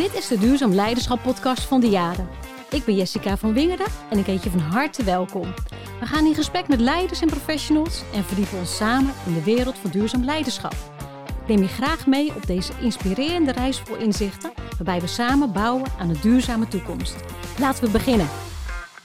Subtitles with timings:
[0.00, 2.28] Dit is de Duurzaam Leiderschap podcast van de Jaren.
[2.70, 5.54] Ik ben Jessica van Wingerden en ik heet je van harte welkom.
[6.00, 9.78] We gaan in gesprek met leiders en professionals en verdiepen ons samen in de wereld
[9.78, 10.74] van duurzaam leiderschap.
[11.46, 16.08] Neem je graag mee op deze inspirerende reis vol inzichten, waarbij we samen bouwen aan
[16.08, 17.16] een duurzame toekomst.
[17.58, 18.28] Laten we beginnen.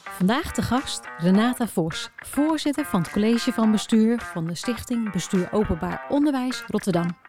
[0.04, 5.50] Vandaag de gast Renata Vos, voorzitter van het college van bestuur van de Stichting Bestuur
[5.52, 7.25] Openbaar Onderwijs Rotterdam.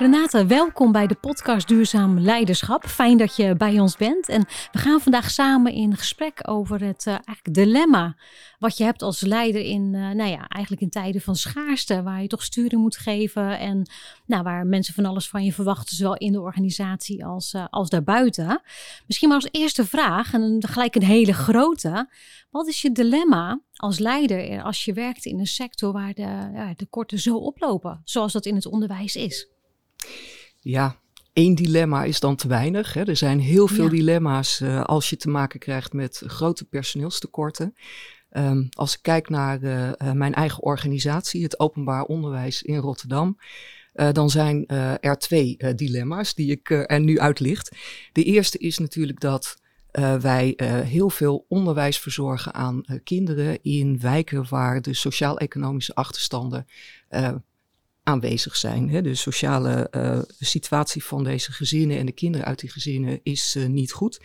[0.00, 2.86] Renate, welkom bij de podcast Duurzaam Leiderschap.
[2.86, 4.28] Fijn dat je bij ons bent.
[4.28, 8.16] En we gaan vandaag samen in gesprek over het uh, eigenlijk dilemma
[8.58, 12.22] wat je hebt als leider in, uh, nou ja, eigenlijk in tijden van schaarste, waar
[12.22, 13.90] je toch sturing moet geven en
[14.26, 17.90] nou, waar mensen van alles van je verwachten, zowel in de organisatie als, uh, als
[17.90, 18.62] daarbuiten.
[19.06, 22.10] Misschien maar als eerste vraag, en gelijk een hele grote.
[22.50, 26.72] Wat is je dilemma als leider als je werkt in een sector waar de, ja,
[26.76, 29.58] de korten zo oplopen, zoals dat in het onderwijs is?
[30.60, 30.96] Ja,
[31.32, 32.94] één dilemma is dan te weinig.
[32.94, 33.02] Hè.
[33.02, 37.74] Er zijn heel veel dilemma's uh, als je te maken krijgt met grote personeelstekorten.
[38.32, 43.38] Um, als ik kijk naar uh, mijn eigen organisatie, het openbaar onderwijs in Rotterdam,
[43.94, 44.66] uh, dan zijn
[45.00, 47.76] er twee dilemma's die ik er nu uitlicht.
[48.12, 49.58] De eerste is natuurlijk dat
[50.20, 50.54] wij
[50.84, 56.66] heel veel onderwijs verzorgen aan kinderen in wijken waar de sociaal-economische achterstanden
[58.10, 59.02] aanwezig zijn.
[59.02, 63.66] De sociale uh, situatie van deze gezinnen en de kinderen uit die gezinnen is uh,
[63.66, 64.20] niet goed.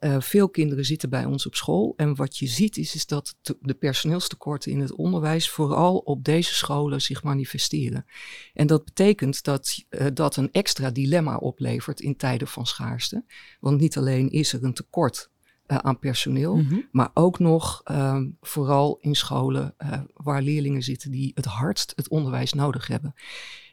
[0.00, 1.94] Uh, veel kinderen zitten bij ons op school.
[1.96, 6.54] En wat je ziet is, is dat de personeelstekorten in het onderwijs vooral op deze
[6.54, 8.06] scholen zich manifesteren.
[8.54, 13.24] En dat betekent dat dat een extra dilemma oplevert in tijden van schaarste.
[13.60, 15.30] Want niet alleen is er een tekort
[15.68, 16.88] uh, aan personeel, mm -hmm.
[16.90, 22.08] maar ook nog uh, vooral in scholen uh, waar leerlingen zitten die het hardst het
[22.08, 23.14] onderwijs nodig hebben.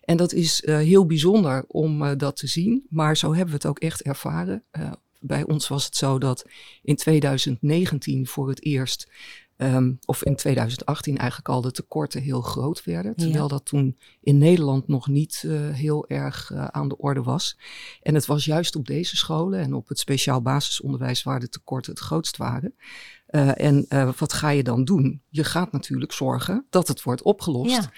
[0.03, 3.66] En dat is uh, heel bijzonder om dat te zien, maar zo hebben we het
[3.66, 4.63] ook echt ervaren.
[5.19, 6.45] bij ons was het zo dat
[6.81, 9.07] in 2019 voor het eerst
[9.63, 13.16] Um, of in 2018 eigenlijk al de tekorten heel groot werden.
[13.16, 13.50] Terwijl ja.
[13.50, 17.57] dat toen in Nederland nog niet uh, heel erg uh, aan de orde was.
[18.01, 21.91] En het was juist op deze scholen en op het speciaal basisonderwijs waar de tekorten
[21.91, 22.75] het grootst waren.
[23.29, 23.85] Uh, en
[24.18, 25.22] wat ga je dan doen?
[25.29, 27.90] Je gaat natuurlijk zorgen dat het wordt opgelost.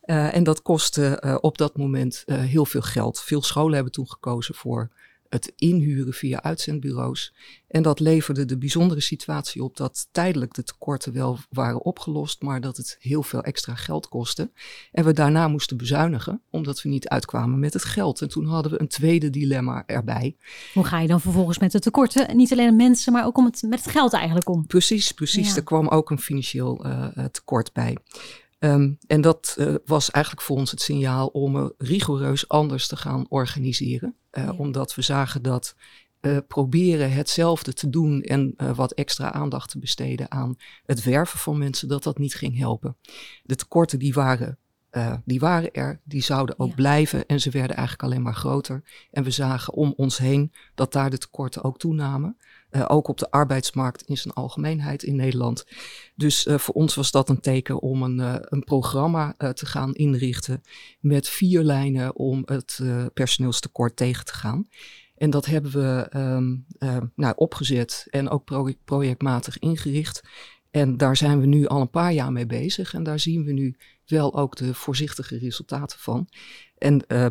[0.00, 0.30] Ja.
[0.30, 3.20] en dat kostte op dat moment heel veel geld.
[3.20, 4.90] Veel scholen hebben toen gekozen voor
[5.30, 7.34] het inhuren via uitzendbureaus.
[7.68, 12.60] En dat leverde de bijzondere situatie op dat tijdelijk de tekorten wel waren opgelost, maar
[12.60, 14.50] dat het heel veel extra geld kostte.
[14.92, 18.20] En we daarna moesten bezuinigen, omdat we niet uitkwamen met het geld.
[18.20, 20.36] En toen hadden we een tweede dilemma erbij.
[20.74, 22.36] Hoe ga je dan vervolgens met de tekorten?
[22.36, 24.66] Niet alleen mensen, maar ook om het, met het geld eigenlijk om.
[24.66, 25.48] Precies, precies.
[25.48, 25.56] Ja.
[25.56, 27.96] Er kwam ook een financieel uh, tekort bij.
[28.62, 32.96] Um, en dat uh, was eigenlijk voor ons het signaal om uh, rigoureus anders te
[32.96, 34.16] gaan organiseren.
[34.32, 34.52] Uh, ja.
[34.52, 35.74] Omdat we zagen dat
[36.48, 40.56] proberen hetzelfde te doen en wat extra aandacht te besteden aan
[40.86, 42.96] het werven van mensen, dat dat niet ging helpen.
[43.42, 44.58] De tekorten die waren
[44.92, 46.74] uh, die waren er, die zouden ook ja.
[46.74, 48.82] blijven en ze werden eigenlijk alleen maar groter.
[49.10, 52.36] En we zagen om ons heen dat daar de tekorten ook toenamen.
[52.70, 55.64] Uh, ook op de arbeidsmarkt in zijn algemeenheid in Nederland.
[56.14, 58.18] Dus uh, voor ons was dat een teken om een,
[58.54, 60.62] een programma te gaan inrichten
[61.00, 62.80] met vier lijnen om het
[63.14, 64.68] personeelstekort tegen te gaan.
[65.16, 66.66] En dat hebben we um,
[67.14, 70.22] nou, opgezet en ook pro projectmatig ingericht.
[70.70, 72.94] En daar zijn we nu al een paar jaar mee bezig.
[72.94, 73.76] En daar zien we nu
[74.06, 76.28] wel ook de voorzichtige resultaten van.
[76.78, 77.26] En uh,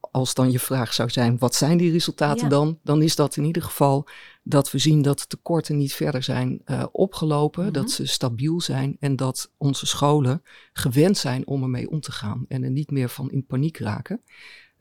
[0.00, 2.48] als dan je vraag zou zijn, wat zijn die resultaten ja.
[2.48, 2.78] dan?
[2.82, 4.08] Dan is dat in ieder geval
[4.48, 7.82] dat we zien dat de tekorten niet verder zijn uh, opgelopen, mm -hmm.
[7.82, 10.42] dat ze stabiel zijn en dat onze scholen
[10.72, 14.22] gewend zijn om ermee om te gaan en er niet meer van in paniek raken.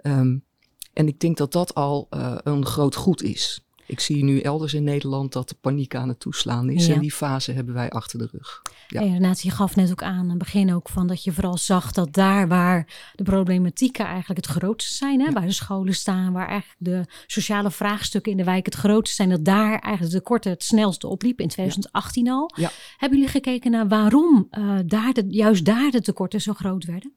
[0.04, 0.46] Um,
[0.94, 3.67] en ik denk dat dat al uh, een groot goed is.
[3.88, 6.86] Ik zie nu elders in Nederland dat de paniek aan het toeslaan is.
[6.86, 6.94] Ja.
[6.94, 8.62] En die fase hebben wij achter de rug.
[8.88, 9.02] Ja.
[9.02, 11.58] Hey, Renate, je gaf net ook aan, aan het begin ook van dat je vooral
[11.58, 15.32] zag dat daar waar de problematieken eigenlijk het grootste zijn, hè, ja.
[15.32, 19.30] waar de scholen staan, waar eigenlijk de sociale vraagstukken in de wijk het grootste zijn,
[19.30, 22.32] dat daar eigenlijk de korte het snelste opliep in 2018 ja.
[22.32, 22.52] al.
[22.98, 27.14] Hebben jullie gekeken naar waarom uh, daar de, juist daar de tekorten zo groot werden?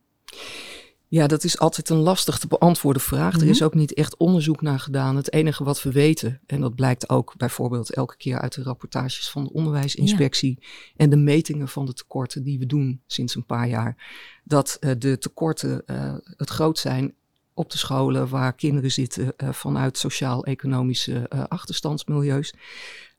[1.11, 3.35] Ja, dat is altijd een lastig te beantwoorden vraag.
[3.35, 5.17] Er is ook niet echt onderzoek naar gedaan.
[5.17, 9.31] Het enige wat we weten, en dat blijkt ook bijvoorbeeld elke keer uit de rapportages
[9.31, 10.67] van de onderwijsinspectie ja.
[10.97, 13.97] en de metingen van de tekorten die we doen sinds een paar jaar,
[14.45, 17.15] dat uh, de tekorten uh, het groot zijn
[17.55, 22.55] op de scholen waar kinderen zitten uh, vanuit sociaal-economische achterstandsmilieus.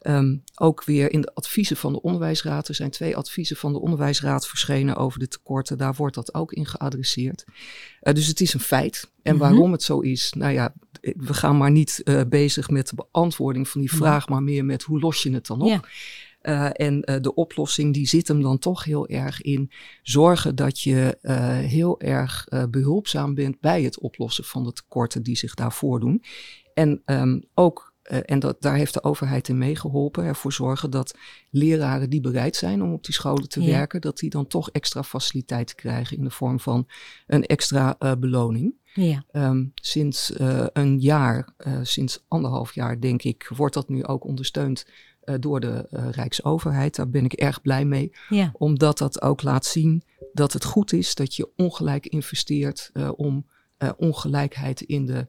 [0.02, 2.68] Ehm, ook weer in de adviezen van de onderwijsraad.
[2.68, 5.78] Er zijn twee adviezen van de onderwijsraad verschenen over de tekorten.
[5.78, 7.44] Daar wordt dat ook in geadresseerd.
[7.48, 9.12] Uh, dus het is een feit.
[9.24, 9.44] En mhm.
[9.44, 13.68] waarom het zo is, nou ja, we gaan maar niet uh, bezig met de beantwoording
[13.68, 15.68] van die vraag, maar meer met hoe los je het dan op.
[15.68, 15.82] Ja.
[16.44, 19.72] Uh, en uh, de oplossing die zit hem dan toch heel erg in
[20.04, 25.38] zorgen dat je uh, heel erg behulpzaam bent bij het oplossen van de tekorten die
[25.38, 26.24] zich daar voordoen.
[26.74, 30.24] En um, ook uh, en dat, daar heeft de overheid in meegeholpen.
[30.24, 31.18] Ervoor zorgen dat
[31.50, 33.72] leraren die bereid zijn om op die scholen te ja.
[33.72, 36.88] werken, dat die dan toch extra faciliteiten krijgen in de vorm van
[37.28, 38.80] een extra uh, beloning.
[38.94, 39.26] Ja.
[39.32, 44.86] Um, sinds uh, een jaar, sinds anderhalf jaar denk ik, wordt dat nu ook ondersteund
[45.40, 46.96] door de Rijksoverheid.
[46.96, 48.12] Daar ben ik erg blij mee.
[48.30, 48.50] Ja.
[48.54, 50.04] Omdat dat ook laat zien
[50.34, 53.46] dat het goed is dat je ongelijk investeert om
[53.98, 55.28] ongelijkheid in de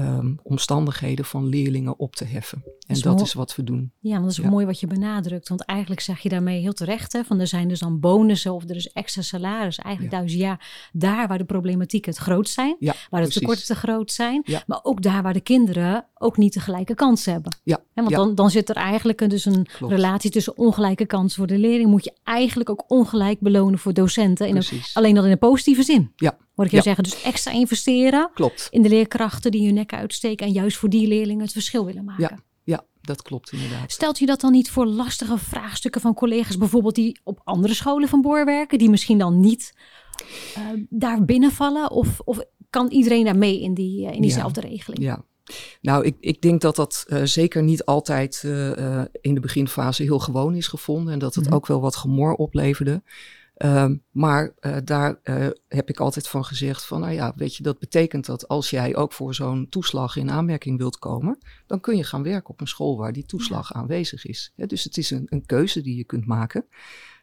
[0.00, 2.64] um, omstandigheden van leerlingen op te heffen.
[2.86, 3.92] En dat is wat we doen.
[4.00, 5.48] Ja, dat is mooi wat je benadrukt.
[5.48, 8.68] Want eigenlijk zeg je daarmee heel terecht, hè, van er zijn dus dan bonussen of
[8.68, 9.78] er is extra salaris.
[9.78, 10.22] Eigenlijk ja.
[10.22, 10.60] dus ja,
[10.92, 14.80] daar waar de problematiek het groot zijn, ja, waar de tekorten te groot zijn, maar
[14.82, 17.56] ook daar waar de kinderen ook niet de gelijke kans hebben.
[17.62, 17.78] Ja.
[17.94, 21.46] Hè, want Dan, dan zit er eigenlijk een, dus een relatie tussen ongelijke kansen voor
[21.46, 21.90] de leerling.
[21.90, 24.48] Moet je eigenlijk ook ongelijk belonen voor docenten.
[24.48, 26.12] In een, alleen dat in een positieve zin.
[26.16, 27.04] Ja, Hoor ik je zeggen.
[27.04, 28.68] Dus extra investeren klopt.
[28.70, 32.04] in de leerkrachten die hun nek uitsteken en juist voor die leerlingen het verschil willen
[32.04, 32.22] maken.
[32.22, 32.38] Ja,
[32.74, 33.92] ja dat klopt inderdaad.
[33.92, 38.08] Stelt u dat dan niet voor lastige vraagstukken van collega's, bijvoorbeeld die op andere scholen
[38.08, 39.72] van Boor werken, die misschien dan niet
[40.58, 41.90] uh, daar binnenvallen?
[41.90, 44.68] Of, of kan iedereen daar mee in, die, uh, in diezelfde ja.
[44.68, 45.02] regeling?
[45.02, 45.24] Ja,
[45.80, 50.18] nou, ik, ik denk dat dat uh, zeker niet altijd uh, in de beginfase heel
[50.18, 51.58] gewoon is gevonden en dat het mm -hmm.
[51.58, 53.02] ook wel wat gemor opleverde.
[53.64, 57.62] Um, maar uh, daar uh, heb ik altijd van gezegd van, nou ja, weet je,
[57.62, 61.96] dat betekent dat als jij ook voor zo'n toeslag in aanmerking wilt komen, dan kun
[61.96, 63.80] je gaan werken op een school waar die toeslag ja.
[63.80, 64.52] aanwezig is.
[64.56, 66.66] Ja, dus het is een, een, keuze die je kunt maken.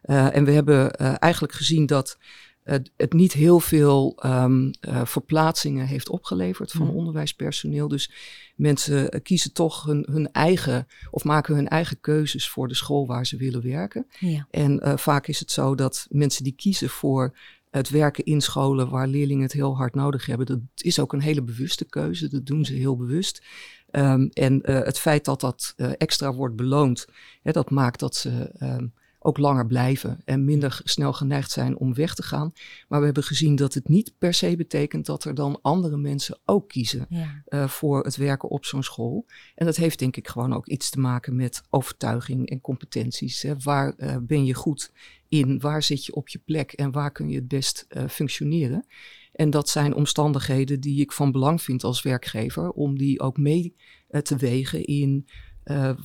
[0.04, 2.18] Uh, en we hebben eigenlijk gezien dat
[2.64, 6.96] het, het niet heel veel um, uh, verplaatsingen heeft opgeleverd van mm.
[6.96, 7.88] onderwijspersoneel.
[7.88, 8.12] Dus
[8.56, 13.26] mensen kiezen toch hun, hun, eigen of maken hun eigen keuzes voor de school waar
[13.26, 14.08] ze willen werken.
[14.20, 14.48] Ja.
[14.52, 17.38] En uh, vaak is het zo dat mensen die kiezen voor
[17.70, 21.22] het werken in scholen waar leerlingen het heel hard nodig hebben, dat is ook een
[21.22, 22.30] hele bewuste keuze.
[22.30, 23.44] Dat doen ze heel bewust.
[23.92, 27.08] Um, en uh, het feit dat dat extra wordt beloond,
[27.42, 28.94] hè, dat maakt dat ze um,
[29.24, 32.54] ook langer blijven en minder snel geneigd zijn om weg te gaan.
[32.88, 36.40] Maar we hebben gezien dat het niet per se betekent dat er dan andere mensen
[36.46, 37.44] ook kiezen ja.
[37.50, 39.26] uh, voor het werken op zo'n school.
[39.56, 43.42] En dat heeft denk ik gewoon ook iets te maken met overtuiging en competenties.
[43.42, 43.54] Hè.
[43.64, 44.92] Waar uh, ben je goed
[45.30, 45.60] in?
[45.60, 48.86] Waar zit je op je plek en waar kun je het best uh, functioneren?
[49.32, 53.76] En dat zijn omstandigheden die ik van belang vind als werkgever, om die ook mee
[54.24, 55.28] te wegen in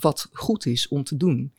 [0.00, 1.52] wat goed is om te doen.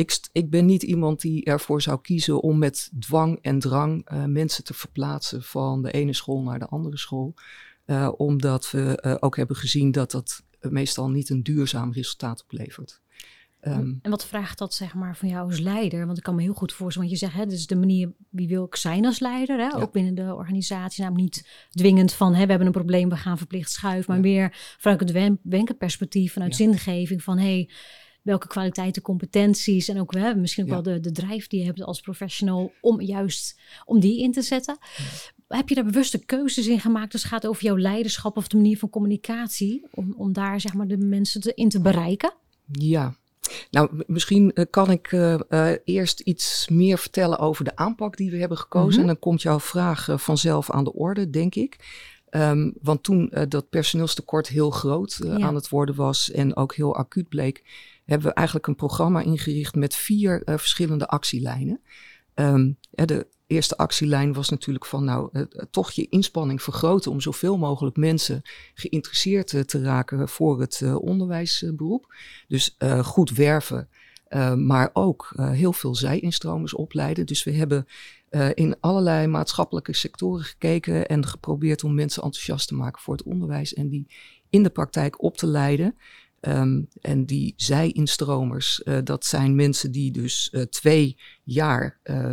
[0.00, 4.24] Ik, ik, ben niet iemand die ervoor zou kiezen om met dwang en drang uh,
[4.24, 7.34] mensen te verplaatsen van de ene school naar de andere school.
[7.86, 13.00] Uh, omdat we uh, ook hebben gezien dat dat meestal niet een duurzaam resultaat oplevert.
[13.62, 16.06] Um, en wat vraagt dat zeg maar van jou als leider?
[16.06, 18.12] Want ik kan me heel goed voorstellen, want je zegt, hè, dit is de manier
[18.28, 19.66] wie wil ik zijn als leider, hè?
[19.66, 19.80] Ja.
[19.80, 21.02] ook binnen de organisatie.
[21.02, 24.32] Namelijk niet dwingend van, hè, we hebben een probleem, we gaan verplicht schuiven, maar ja.
[24.32, 26.64] meer vanuit het wenkenperspectief, vanuit ja.
[26.64, 27.70] zingeving van, hey,
[28.30, 30.74] welke kwaliteiten, competenties en ook hè, misschien ook ja.
[30.74, 34.42] wel de, de drijf die je hebt als professional om juist om die in te
[34.42, 34.78] zetten.
[34.96, 35.56] Ja.
[35.56, 38.56] Heb je daar bewuste keuzes in gemaakt als het gaat over jouw leiderschap of de
[38.56, 42.32] manier van communicatie om, om daar zeg maar de mensen te, in te bereiken?
[42.72, 43.14] Ja,
[43.70, 48.30] nou, misschien uh, kan ik uh, uh, eerst iets meer vertellen over de aanpak die
[48.30, 48.88] we hebben gekozen.
[48.88, 49.00] Mm -hmm.
[49.00, 51.76] En dan komt jouw vraag vanzelf aan de orde, denk ik.
[52.30, 55.38] Um, want toen dat personeelstekort heel groot ja.
[55.38, 57.64] aan het worden was en ook heel acuut bleek,
[58.10, 61.80] hebben we eigenlijk een programma ingericht met vier uh, verschillende actielijnen.
[62.34, 67.58] Um, de eerste actielijn was natuurlijk van nou uh, toch je inspanning vergroten om zoveel
[67.58, 68.42] mogelijk mensen
[68.74, 72.14] geïnteresseerd te raken voor het onderwijsberoep.
[72.48, 73.88] Dus goed werven,
[74.56, 77.26] maar ook heel veel zij-instromers opleiden.
[77.26, 77.86] Dus we hebben
[78.54, 83.74] in allerlei maatschappelijke sectoren gekeken en geprobeerd om mensen enthousiast te maken voor het onderwijs
[83.74, 84.06] en die
[84.50, 85.96] in de praktijk op te leiden.
[86.48, 92.32] Um, en die zij-instromers, uh, dat zijn mensen die dus uh, twee jaar uh,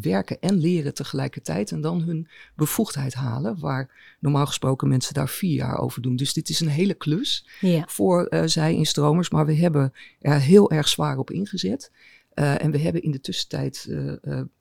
[0.00, 5.54] werken en leren tegelijkertijd en dan hun bevoegdheid halen, waar normaal gesproken mensen daar vier
[5.54, 6.16] jaar over doen.
[6.16, 7.84] Dus dit is een hele klus ja.
[7.86, 11.90] voor zij-instromers, maar we hebben er heel erg zwaar op ingezet.
[12.34, 13.88] en we hebben in de tussentijd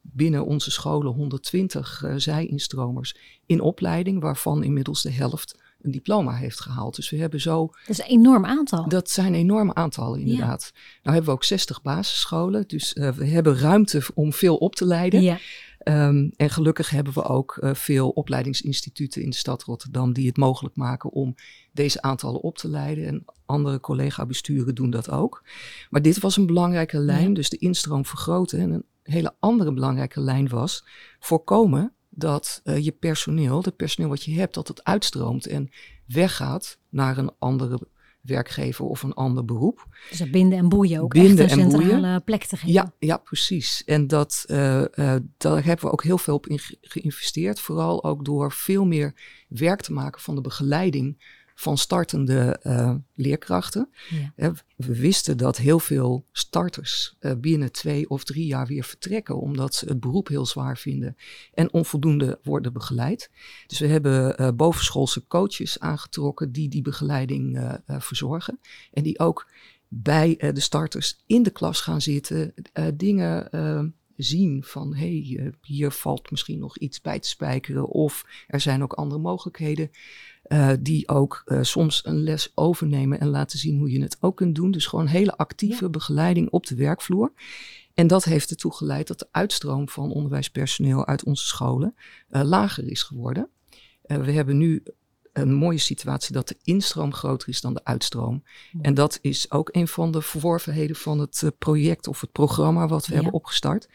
[0.02, 6.96] binnen onze scholen 120 zij-instromers in opleiding, waarvan inmiddels de helft een diploma heeft gehaald.
[6.96, 7.68] Dus we hebben zo.
[7.68, 8.90] Dat is een enorm aantal.
[8.90, 10.72] Dat zijn enorme aantallen, inderdaad.
[10.74, 12.68] Nou hebben we ook 60 basisscholen.
[12.68, 15.22] Dus we hebben ruimte om veel op te leiden.
[15.22, 15.40] Ja.
[15.84, 20.38] Um, en gelukkig hebben we ook uh, veel opleidingsinstituten in de stad Rotterdam die het
[20.38, 21.36] mogelijk maken om
[21.72, 23.06] deze aantallen op te leiden.
[23.06, 25.44] En andere collega-besturen doen dat ook.
[25.90, 28.60] Maar dit was een belangrijke lijn, dus de instroom vergroten.
[28.60, 30.86] En een hele andere belangrijke lijn was
[31.20, 35.70] voorkomen dat uh, je personeel, het personeel wat je hebt, dat het uitstroomt en
[36.06, 37.80] weggaat naar een andere
[38.22, 39.86] werkgever of een ander beroep.
[40.10, 42.24] Dus dat binden en boeien ook binden echt een en centrale boeien.
[42.24, 42.74] plek te geven.
[42.74, 43.84] Ja, ja precies.
[43.84, 47.60] En dat, uh, uh, daar hebben we ook heel veel op in geïnvesteerd.
[47.60, 49.14] Vooral ook door veel meer
[49.48, 53.90] werk te maken van de begeleiding van startende uh, leerkrachten.
[54.36, 54.54] Ja.
[54.76, 59.76] We wisten dat heel veel starters uh, binnen twee of drie jaar weer vertrekken, omdat
[59.76, 61.18] ze het beroep heel zwaar vinden
[61.54, 63.30] en onvoldoende worden begeleid.
[63.68, 68.60] Dus we hebben uh, bovenschoolse coaches aangetrokken die die begeleiding verzorgen
[68.92, 69.50] en die ook
[69.88, 72.54] bij de starters in de klas gaan zitten,
[72.94, 73.50] dingen
[74.18, 78.84] zien van hé, hey, hier valt misschien nog iets bij te spijkeren of er zijn
[78.84, 79.92] ook andere mogelijkheden.
[80.48, 84.38] Uh, die ook uh, soms een les overnemen en laten zien hoe je het ook
[84.38, 84.72] kunt doen.
[84.72, 87.32] Dus gewoon hele actieve begeleiding op de werkvloer.
[87.94, 91.96] En dat heeft ertoe geleid dat de uitstroom van onderwijspersoneel uit onze scholen
[92.30, 93.50] uh, lager is geworden.
[94.02, 94.84] we hebben nu
[95.34, 98.44] een mooie situatie dat de instroom groter is dan de uitstroom.
[98.82, 103.08] En dat is ook een van de verworvenheden van het project of het programma wat
[103.08, 103.88] we hebben opgestart.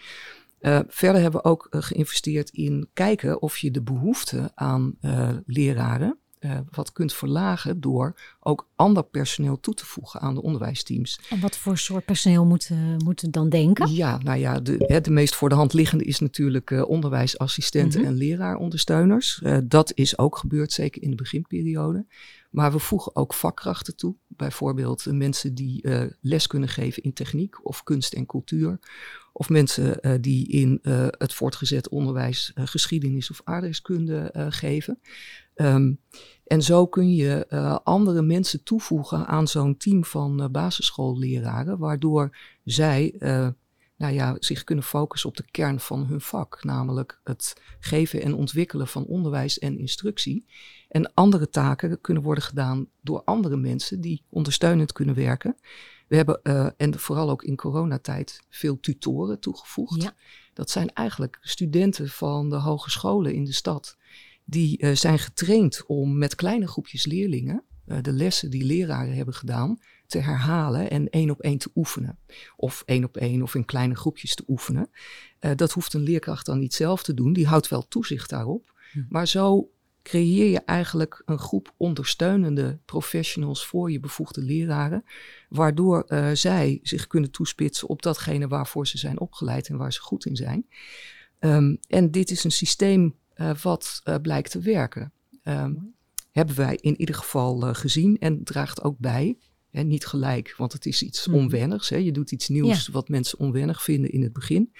[0.60, 5.30] Uh, verder hebben we ook uh, geïnvesteerd in kijken of je de behoefte aan uh,
[5.46, 11.20] leraren uh, wat kunt verlagen door ook ander personeel toe te voegen aan de onderwijsteams.
[11.30, 13.92] En wat voor soort personeel moeten moet dan denken?
[13.92, 18.00] Ja, nou ja, de, hè, de meest voor de hand liggende is natuurlijk uh, onderwijsassistenten
[18.00, 18.14] mm -hmm.
[18.14, 19.40] en leraarondersteuners.
[19.42, 22.06] Uh, dat is ook gebeurd, zeker in de beginperiode.
[22.50, 24.14] Maar we voegen ook vakkrachten toe.
[24.26, 25.88] Bijvoorbeeld mensen die
[26.20, 28.78] les kunnen geven in techniek of kunst en cultuur.
[29.32, 30.78] Of mensen die in
[31.18, 34.98] het voortgezet onderwijs geschiedenis of aardrijkskunde geven.
[35.54, 36.00] Um,
[36.44, 42.36] en zo kun je uh, andere mensen toevoegen aan zo'n team van uh, basisschoolleraren, waardoor
[42.64, 43.48] zij uh,
[43.96, 48.34] nou ja, zich kunnen focussen op de kern van hun vak, namelijk het geven en
[48.34, 50.46] ontwikkelen van onderwijs en instructie.
[50.88, 55.56] En andere taken kunnen worden gedaan door andere mensen die ondersteunend kunnen werken.
[56.08, 56.42] We hebben,
[56.76, 60.02] en vooral ook in coronatijd, veel tutoren toegevoegd.
[60.02, 60.14] Ja.
[60.54, 63.96] Dat zijn eigenlijk studenten van de hogescholen in de stad
[64.44, 69.34] die uh, zijn getraind om met kleine groepjes leerlingen uh, de lessen die leraren hebben
[69.34, 72.18] gedaan te herhalen en één op één te oefenen.
[72.56, 74.90] Of één op één of in kleine groepjes te oefenen.
[75.40, 78.72] Uh, dat hoeft een leerkracht dan niet zelf te doen, die houdt wel toezicht daarop.
[78.92, 79.02] Hm.
[79.08, 79.70] Maar zo
[80.02, 85.04] creëer je eigenlijk een groep ondersteunende professionals voor je bevoegde leraren,
[85.48, 90.00] waardoor uh, zij zich kunnen toespitsen op datgene waarvoor ze zijn opgeleid en waar ze
[90.00, 90.66] goed in zijn.
[91.40, 93.14] Um, en dit is een systeem
[93.62, 95.12] wat uh, blijkt te werken.
[95.44, 95.94] Um,
[96.30, 99.38] hebben wij in ieder geval uh, gezien en draagt ook bij.
[99.70, 101.34] Hè, niet gelijk, want het is iets mm.
[101.34, 101.88] onwennigs.
[101.88, 101.96] Hè.
[101.96, 102.92] Je doet iets nieuws ja.
[102.92, 104.72] wat mensen onwennig vinden in het begin.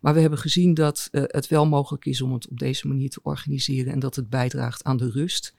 [0.00, 3.20] Maar we hebben gezien dat het wel mogelijk is om het op deze manier te
[3.22, 5.54] organiseren en dat het bijdraagt aan de rust.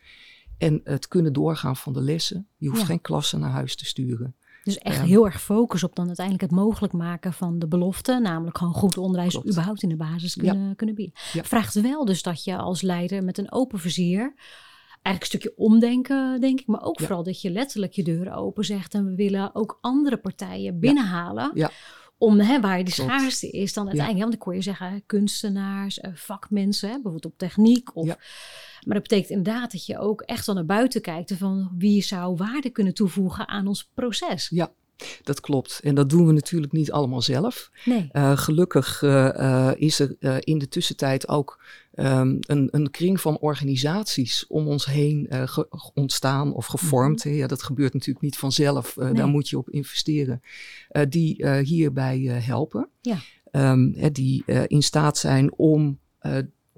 [0.57, 2.47] En het kunnen doorgaan van de lessen.
[2.57, 2.85] Je hoeft ja.
[2.85, 4.35] geen klassen naar huis te sturen.
[4.63, 8.19] Dus echt heel erg focus op dan uiteindelijk het mogelijk maken van de belofte.
[8.19, 9.49] Namelijk gewoon goed onderwijs Klopt.
[9.49, 10.73] überhaupt in de basis kunnen, ja.
[10.73, 11.15] kunnen bieden.
[11.33, 11.43] Ja.
[11.43, 14.33] Vraagt wel dus dat je als leider met een open vizier
[15.01, 16.67] eigenlijk een stukje omdenken, denk ik.
[16.67, 17.05] Maar ook ja.
[17.05, 18.93] vooral dat je letterlijk je deuren open zegt.
[18.93, 21.51] En we willen ook andere partijen binnenhalen.
[21.53, 21.71] Ja.
[22.19, 24.17] Om hè, waar de schaarste is dan uiteindelijk.
[24.17, 24.29] Ja.
[24.29, 27.95] Want dan kon je zeggen kunstenaars, eh, vakmensen, hè, bijvoorbeeld op techniek.
[27.95, 28.05] Of,
[28.85, 31.33] Maar dat betekent inderdaad dat je ook echt wel naar buiten kijkt.
[31.33, 34.49] Van wie zou waarde kunnen toevoegen aan ons proces.
[34.49, 34.71] Ja,
[35.23, 35.79] dat klopt.
[35.83, 37.71] En dat doen we natuurlijk niet allemaal zelf.
[37.85, 38.09] Nee.
[38.13, 41.63] Uh, gelukkig uh, uh, is er in de tussentijd ook
[41.93, 45.29] um, een, een, kring van organisaties om ons heen
[45.93, 47.25] ontstaan of gevormd.
[47.25, 47.39] Mm -hmm.
[47.39, 48.95] Ja, dat gebeurt natuurlijk niet vanzelf.
[48.95, 49.13] Nee.
[49.13, 50.41] Daar moet je op investeren.
[51.09, 52.89] die hierbij helpen.
[53.01, 53.17] Ja.
[53.51, 55.99] Um, die in staat zijn om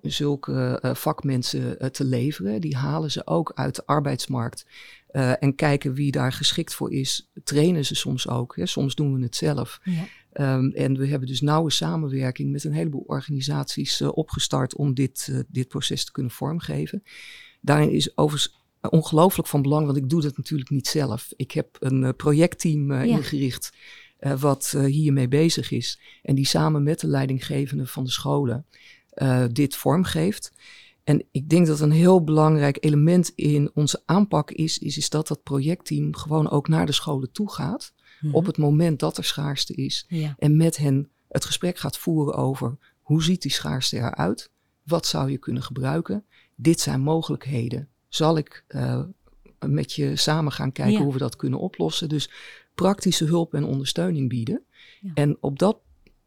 [0.02, 2.62] zulke uh, vakmensen uh, te leveren.
[2.62, 4.66] Die halen ze ook uit de arbeidsmarkt.
[5.12, 8.56] Uh, en kijken wie daar geschikt voor is, trainen ze soms ook.
[8.56, 8.66] Hè.
[8.66, 9.80] Soms doen we het zelf.
[9.84, 10.56] Ja.
[10.56, 15.68] Um, en we hebben dus nauwe samenwerking met een heleboel organisaties opgestart om dit, dit
[15.68, 17.04] proces te kunnen vormgeven.
[17.62, 21.34] Daarin is overigens ongelooflijk van belang, want ik doe dat natuurlijk niet zelf.
[21.36, 23.02] Ik heb een projectteam ja.
[23.02, 23.74] ingericht
[24.40, 26.00] wat hiermee bezig is.
[26.22, 28.66] En die samen met de leidinggevende van de scholen
[29.22, 30.52] uh, dit vormgeeft.
[31.04, 35.28] En ik denk dat een heel belangrijk element in onze aanpak is, is, is dat
[35.28, 37.94] dat projectteam gewoon ook naar de scholen toe gaat.
[38.22, 38.36] Mhm.
[38.36, 40.06] Op het moment dat er schaarste is.
[40.08, 40.36] Ja.
[40.38, 44.52] En met hen het gesprek gaat voeren over hoe ziet die schaarste eruit?
[44.84, 46.26] Wat zou je kunnen gebruiken?
[46.56, 47.88] Dit zijn mogelijkheden.
[48.10, 49.02] Zal ik uh,
[49.66, 51.04] met je samen gaan kijken Ja.
[51.04, 52.10] hoe we dat kunnen oplossen?
[52.10, 52.30] Dus
[52.76, 54.64] praktische hulp en ondersteuning bieden.
[55.02, 55.12] Ja.
[55.14, 55.78] En op dat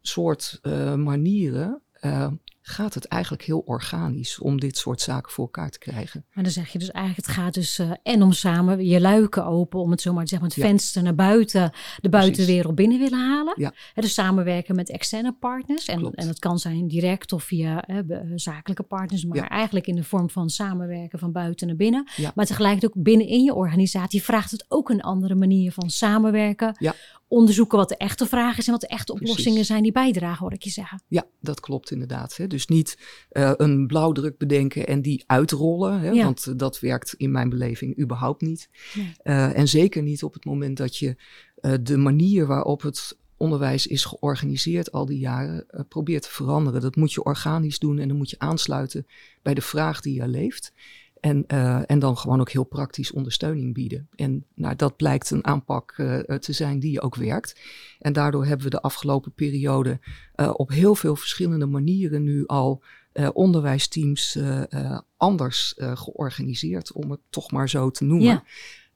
[0.01, 2.27] soort uh, manieren uh,
[2.67, 6.25] gaat het eigenlijk heel organisch om dit soort zaken voor elkaar te krijgen.
[6.33, 9.45] Maar dan zeg je dus eigenlijk, het gaat dus uh, en om samen je luiken
[9.45, 10.63] open, om het zomaar te zeggen, het Ja.
[10.65, 13.53] venster naar buiten, de buitenwereld binnen willen halen.
[13.57, 13.73] Ja.
[13.93, 15.85] Dus samenwerken met externe partners.
[15.87, 16.15] En, Klopt.
[16.15, 19.49] en dat kan zijn direct of via be- zakelijke partners, maar Ja.
[19.49, 22.07] eigenlijk in de vorm van samenwerken van buiten naar binnen.
[22.35, 26.75] Maar tegelijkertijd ook binnenin je organisatie vraagt het ook een andere manier van samenwerken.
[26.79, 26.93] Ja.
[27.27, 29.29] Onderzoeken wat de echte vraag is en wat de echte Precies.
[29.29, 31.01] oplossingen zijn die bijdragen, hoor ik je zeggen.
[31.07, 32.37] Ja, dat klopt inderdaad.
[32.37, 32.47] Hè.
[32.55, 32.97] Dus niet
[33.31, 35.99] uh, een blauwdruk bedenken en die uitrollen.
[35.99, 36.23] Hè, Ja.
[36.23, 38.69] Want uh, dat werkt in mijn beleving überhaupt niet.
[38.93, 39.13] Nee.
[39.23, 41.15] Uh, en zeker niet op het moment dat je
[41.61, 46.81] uh, de manier waarop het onderwijs is georganiseerd al die jaren uh, probeert te veranderen.
[46.81, 49.07] Dat moet je organisch doen en dan moet je aansluiten
[49.41, 50.73] bij de vraag die er leeft.
[51.25, 54.07] En, uh, en dan gewoon ook heel praktisch ondersteuning bieden.
[54.15, 57.59] En nou, dat blijkt een aanpak uh, te zijn die ook werkt.
[57.99, 59.99] En daardoor hebben we de afgelopen periode
[60.35, 62.83] uh, op heel veel verschillende manieren nu al
[63.33, 64.39] onderwijsteams
[65.17, 68.43] anders georganiseerd, om het toch maar zo te noemen.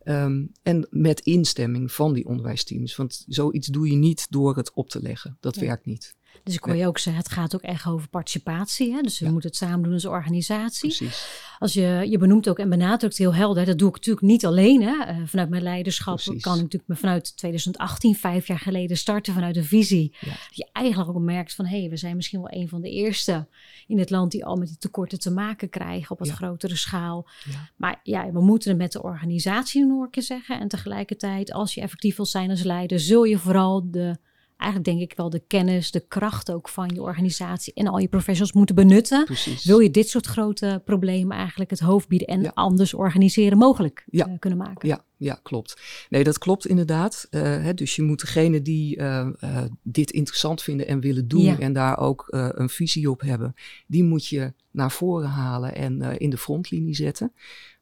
[0.04, 0.24] Ja.
[0.24, 2.96] Um, en met instemming van die onderwijsteams.
[2.96, 5.38] Want zoiets doe je niet door het op te leggen.
[5.40, 5.62] Dat Ja.
[5.62, 6.16] werkt niet.
[6.44, 8.94] Dus ik hoor je ook zeggen, het gaat ook echt over participatie.
[8.94, 9.02] Hè?
[9.02, 9.32] Dus we Ja.
[9.32, 10.96] moeten het samen doen als organisatie.
[10.96, 11.28] Precies.
[11.60, 14.82] Als je, je benoemt ook en benadrukt heel helder, dat doe ik natuurlijk niet alleen.
[14.82, 14.92] Hè?
[15.20, 16.42] Uh, vanuit mijn leiderschap Precies.
[16.44, 20.16] kan ik natuurlijk me vanuit 2018, vijf jaar geleden, starten vanuit een visie.
[20.20, 20.28] Ja.
[20.30, 22.90] Dat je eigenlijk ook merkt van, hé, hey, we zijn misschien wel een van de
[22.90, 23.48] eerste
[23.88, 26.34] in het land die al met die tekorten te maken krijgen op wat Ja.
[26.34, 27.28] grotere schaal.
[27.52, 27.70] Ja.
[27.76, 30.60] Maar ja, we moeten het met de organisatie doen, hoor ik je zeggen.
[30.60, 34.18] En tegelijkertijd, als je effectief wil zijn als leider, zul je vooral de
[34.60, 38.08] eigenlijk denk ik wel de kennis, de kracht ook van je organisatie en al je
[38.08, 39.26] professionals moeten benutten.
[39.26, 39.66] Precies.
[39.66, 42.52] Wil je dit soort grote problemen eigenlijk het hoofd bieden en Ja.
[42.54, 44.28] anders organiseren mogelijk Ja.
[44.28, 44.88] uh, kunnen maken?
[44.88, 45.82] Ja, ja, klopt.
[46.10, 47.28] Nee, dat klopt inderdaad.
[47.32, 51.42] Uh, hè, dus je moet degene die uh, uh, dit interessant vinden en willen doen
[51.42, 51.60] Ja.
[51.60, 53.54] en daar ook een visie op hebben,
[53.88, 57.34] die moet je naar voren halen en in de frontlinie zetten.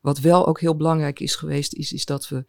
[0.02, 2.46] Wat wel ook heel belangrijk is geweest, is, is dat we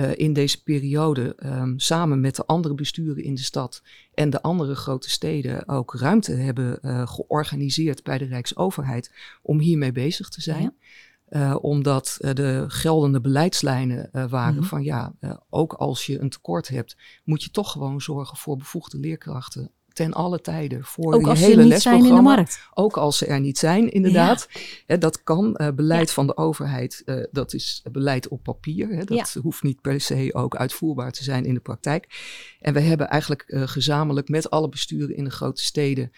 [0.00, 3.82] uh, in deze periode um, samen met de andere besturen in de stad
[4.14, 9.92] en de andere grote steden ook ruimte hebben uh, georganiseerd bij de Rijksoverheid om hiermee
[9.92, 10.62] bezig te zijn.
[10.62, 10.72] Ja.
[11.30, 14.64] Uh, omdat uh, de geldende beleidslijnen uh, waren Mhm.
[14.64, 15.12] van ja,
[15.50, 20.12] ook als je een tekort hebt, moet je toch gewoon zorgen voor bevoegde leerkrachten ten
[20.12, 22.34] alle tijden voor Ook je als ze hele niet zijn in de lesprogramma.
[22.34, 22.68] markt.
[22.74, 24.48] Ook als ze er niet zijn, inderdaad.
[24.86, 25.56] Hè, dat kan.
[25.56, 28.88] eh, beleid van de overheid, eh, dat is beleid op papier.
[28.88, 32.06] Hè, dat hoeft niet per se ook uitvoerbaar te zijn in de praktijk.
[32.60, 36.12] En we hebben eigenlijk eh, gezamenlijk met alle besturen in de grote steden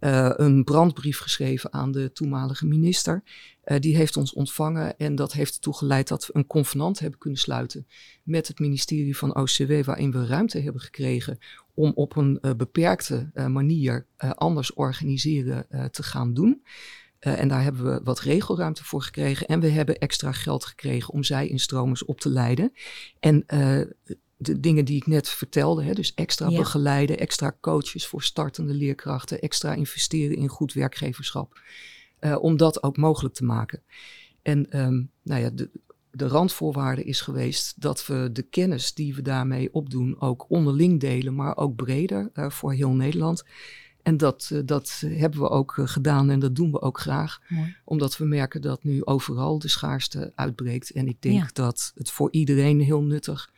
[0.00, 3.22] eh, een brandbrief geschreven aan de toenmalige minister.
[3.62, 7.18] Eh, die heeft ons ontvangen en dat heeft ertoe geleid dat we een convenant hebben
[7.18, 7.86] kunnen sluiten
[8.22, 11.38] met het ministerie van OCW, waarin we ruimte hebben gekregen
[11.74, 16.62] om op een uh, beperkte manier anders organiseren te gaan doen.
[17.18, 19.46] En daar hebben we wat regelruimte voor gekregen.
[19.46, 22.72] En we hebben extra geld gekregen om zij-instromers op te leiden.
[23.20, 23.44] En
[24.40, 26.58] de dingen die ik net vertelde, hè, dus extra Ja.
[26.58, 31.60] begeleiden, extra coaches voor startende leerkrachten, extra investeren in goed werkgeverschap.
[32.20, 33.82] Uh, om dat ook mogelijk te maken.
[34.42, 35.70] En um, nou ja, de,
[36.10, 41.34] de randvoorwaarde is geweest dat we de kennis die we daarmee opdoen ook onderling delen,
[41.34, 43.44] maar ook breder uh, voor heel Nederland.
[44.02, 47.40] En dat, uh, dat hebben we ook gedaan en dat doen we ook graag.
[47.48, 47.76] Mooi.
[47.84, 50.90] Omdat we merken dat nu overal de schaarste uitbreekt.
[50.90, 51.50] En ik denk Ja.
[51.52, 53.50] dat het voor iedereen heel nuttig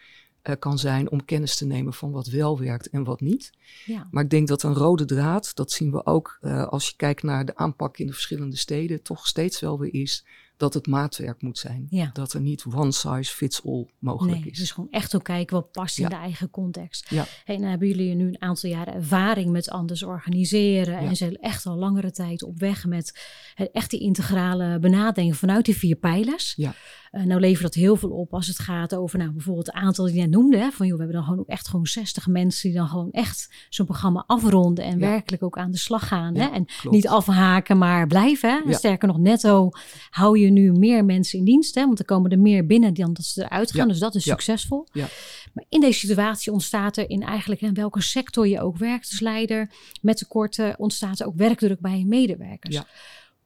[0.43, 3.51] uh, kan zijn om kennis te nemen van wat wel werkt en wat niet.
[3.85, 4.09] Ja.
[4.11, 7.23] Maar ik denk dat een rode draad, dat zien we ook uh, als je kijkt
[7.23, 10.25] naar de aanpak in de verschillende steden, toch steeds wel weer is
[10.61, 11.87] dat het maatwerk moet zijn.
[11.91, 12.11] Ja.
[12.13, 14.59] Dat er niet one size fits all mogelijk Nee, is.
[14.59, 17.11] dus gewoon echt ook kijken wat past in de eigen context.
[17.11, 17.25] Ja.
[17.45, 20.99] Hey, en dan hebben jullie nu een aantal jaren ervaring met anders organiseren.
[20.99, 23.21] En zijn echt al langere tijd op weg met
[23.55, 26.53] het echt die integrale benadering vanuit die vier pijlers.
[26.57, 26.75] Ja.
[27.13, 30.05] Uh, nou levert dat heel veel op als het gaat over nou, bijvoorbeeld het aantal
[30.05, 30.57] die je net noemde.
[30.59, 33.11] Hè, van joh, we hebben dan gewoon ook echt gewoon 60 mensen die dan gewoon
[33.11, 35.09] echt zo'n programma afronden en Ja.
[35.09, 36.35] werkelijk ook aan de slag gaan.
[36.37, 36.49] Hè?
[36.49, 36.97] En klopt.
[36.97, 38.63] niet afhaken, maar blijven.
[38.67, 38.73] Hè?
[38.75, 39.71] Sterker nog, netto
[40.11, 41.75] hou je nu meer mensen in dienst.
[41.75, 41.87] Hè?
[41.87, 43.87] Want er komen er meer binnen dan dat ze eruit gaan.
[43.87, 43.91] Ja.
[43.93, 44.33] Dus dat is Ja.
[44.33, 44.87] succesvol.
[44.93, 45.09] Ja.
[45.55, 49.21] Maar in deze situatie ontstaat er in eigenlijk in welke sector je ook werkt als
[49.21, 52.83] leider met tekorten, ontstaat er ook werkdruk bij je medewerkers.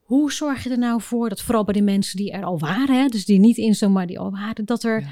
[0.04, 3.00] Hoe zorg je er nou voor dat vooral bij de mensen die er al waren,
[3.02, 5.04] hè, dus die niet in maar die al waren, dat er,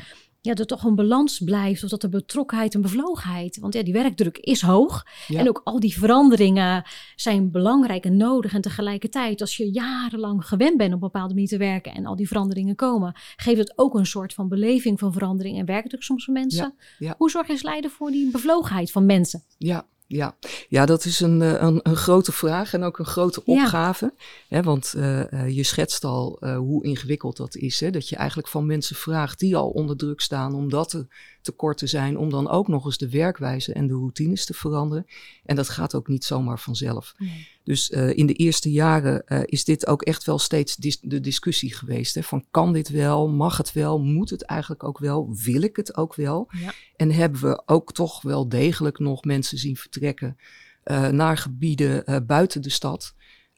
[0.42, 0.55] ja.
[0.55, 4.38] er toch een balans blijft of dat er betrokkenheid en bevlogenheid, want ja, die werkdruk
[4.38, 6.85] is hoog en ook al die veranderingen
[7.16, 11.48] zijn belangrijk en nodig en tegelijkertijd als je jarenlang gewend bent op een bepaalde manier
[11.48, 15.12] te werken en al die veranderingen komen, geeft het ook een soort van beleving van
[15.12, 16.74] verandering en werkdruk soms voor mensen.
[17.16, 19.42] Hoe zorg je als leider voor die bevlogenheid van mensen?
[19.59, 20.37] Ja, ja.
[20.68, 24.14] ja, dat is een, eh, een, een, grote vraag en ook een grote opgave.
[24.48, 27.81] Hè, want uh, je schetst al uh, hoe ingewikkeld dat is.
[27.81, 31.07] Hè, dat je eigenlijk van mensen vraagt die al onder druk staan omdat er
[31.42, 35.07] tekorten zijn, om dan ook nog eens de werkwijze en de routines te veranderen.
[35.44, 37.14] En dat gaat ook niet zomaar vanzelf.
[37.18, 37.48] Nee.
[37.64, 41.20] Dus uh, in de eerste jaren uh, is dit ook echt wel steeds dis de
[41.20, 42.14] discussie geweest.
[42.14, 45.76] Hè, van kan dit wel, mag het wel, moet het eigenlijk ook wel, wil ik
[45.76, 46.48] het ook wel?
[46.50, 46.72] Ja.
[46.96, 50.37] En hebben we ook toch wel degelijk nog mensen zien vertrekken
[50.85, 53.14] uh, naar gebieden buiten de stad.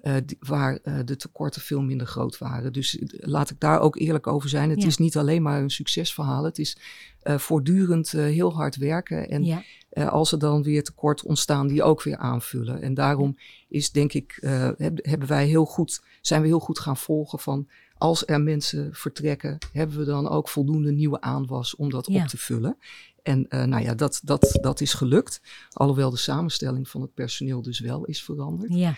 [0.07, 2.73] Uh, waar uh, de tekorten veel minder groot waren.
[2.73, 4.71] Dus laat ik daar ook eerlijk over zijn.
[4.71, 4.87] Het ja.
[4.87, 6.45] is niet alleen maar een succesverhaal.
[6.45, 6.77] Het is
[7.23, 9.29] voortdurend heel hard werken.
[9.29, 9.63] En ja.
[10.09, 12.83] als er dan weer tekort ontstaan, die ook weer aanvullen.
[12.83, 13.39] En daarom
[13.69, 14.39] is denk ik,
[14.77, 18.95] heb, hebben wij heel goed, zijn we heel goed gaan volgen van als er mensen
[18.95, 22.23] vertrekken, hebben we dan ook voldoende nieuwe aanwas om dat ja.
[22.23, 22.77] op te vullen.
[23.23, 25.41] En uh, nou ja, dat, dat, dat is gelukt.
[25.71, 28.75] Alhoewel de samenstelling van het personeel dus wel is veranderd.
[28.75, 28.97] Ja.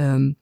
[0.00, 0.36] Um,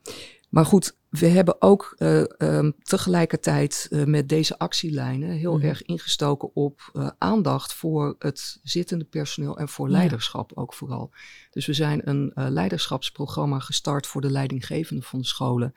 [0.49, 5.69] maar goed, we hebben ook uh, um, tegelijkertijd uh, met deze actielijnen heel mm -hmm.
[5.69, 11.11] erg ingestoken op uh, aandacht voor het zittende personeel en voor leiderschap ook vooral.
[11.51, 15.75] Dus we zijn een leiderschapsprogramma gestart voor de leidinggevenden van de scholen.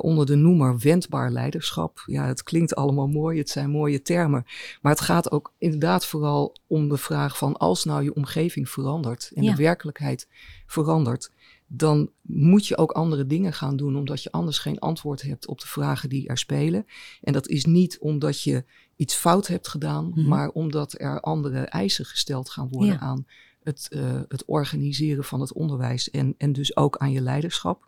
[0.00, 2.02] Onder de noemer wendbaar leiderschap.
[2.06, 4.44] Ja, het klinkt allemaal mooi, het zijn mooie termen.
[4.82, 9.30] Maar het gaat ook inderdaad vooral om de vraag van als nou je omgeving verandert
[9.34, 9.50] en ja.
[9.50, 10.28] de werkelijkheid
[10.66, 11.30] verandert,
[11.66, 15.60] dan moet je ook andere dingen gaan doen, omdat je anders geen antwoord hebt op
[15.60, 16.86] de vragen die er spelen.
[17.22, 18.64] En dat is niet omdat je
[18.96, 20.28] iets fout hebt gedaan, -hmm.
[20.28, 22.98] maar omdat er andere eisen gesteld gaan worden ja.
[22.98, 23.26] aan
[23.62, 27.86] het, uh, het organiseren van het onderwijs en, en dus ook aan je leiderschap.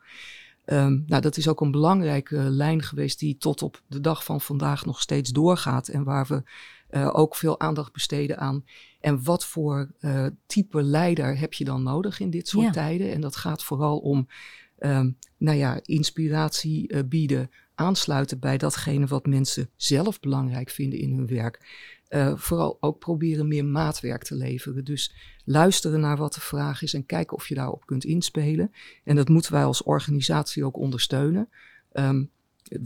[0.68, 4.40] Um, nou, dat is ook een belangrijke lijn geweest die tot op de dag van
[4.40, 6.42] vandaag nog steeds doorgaat en waar we
[6.90, 8.64] uh, ook veel aandacht besteden aan.
[9.00, 12.72] En wat voor uh, type leider heb je dan nodig in dit soort ja.
[12.72, 13.12] tijden?
[13.12, 14.28] En dat gaat vooral om,
[14.78, 21.12] um, nou ja, inspiratie uh, bieden, aansluiten bij datgene wat mensen zelf belangrijk vinden in
[21.12, 21.84] hun werk.
[22.34, 24.84] Vooral ook proberen meer maatwerk te leveren.
[24.84, 28.72] Dus luisteren naar wat de vraag is en kijken of je daarop kunt inspelen.
[29.04, 31.48] En dat moeten wij als organisatie ook ondersteunen.
[31.92, 32.30] Um,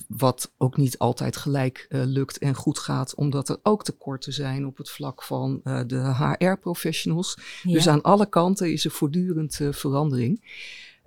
[0.09, 4.67] wat ook niet altijd gelijk uh, lukt en goed gaat, omdat er ook tekorten zijn
[4.67, 7.39] op het vlak van uh, de HR-professionals.
[7.63, 7.73] Ja.
[7.73, 10.41] Dus aan alle kanten is er voortdurend uh, verandering.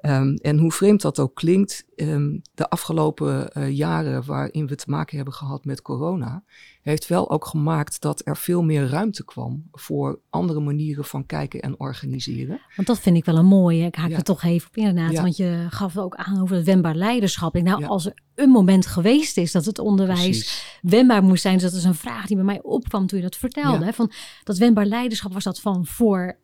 [0.05, 4.89] Um, en hoe vreemd dat ook klinkt, um, de afgelopen uh, jaren waarin we te
[4.89, 6.43] maken hebben gehad met corona,
[6.81, 11.61] heeft wel ook gemaakt dat er veel meer ruimte kwam voor andere manieren van kijken
[11.61, 12.61] en organiseren.
[12.75, 13.85] Want dat vind ik wel een mooie.
[13.85, 14.15] Ik haak ja.
[14.15, 15.21] er toch even op inderdaad, ja.
[15.21, 17.55] want je gaf ook aan over het wendbaar leiderschap.
[17.55, 17.87] Ik, nou, ja.
[17.87, 20.79] als er een moment geweest is dat het onderwijs Precies.
[20.81, 23.35] wendbaar moest zijn, dus dat is een vraag die bij mij opkwam toen je dat
[23.35, 23.85] vertelde.
[23.85, 24.11] Hè, van
[24.43, 26.37] dat wendbaar leiderschap was dat van voor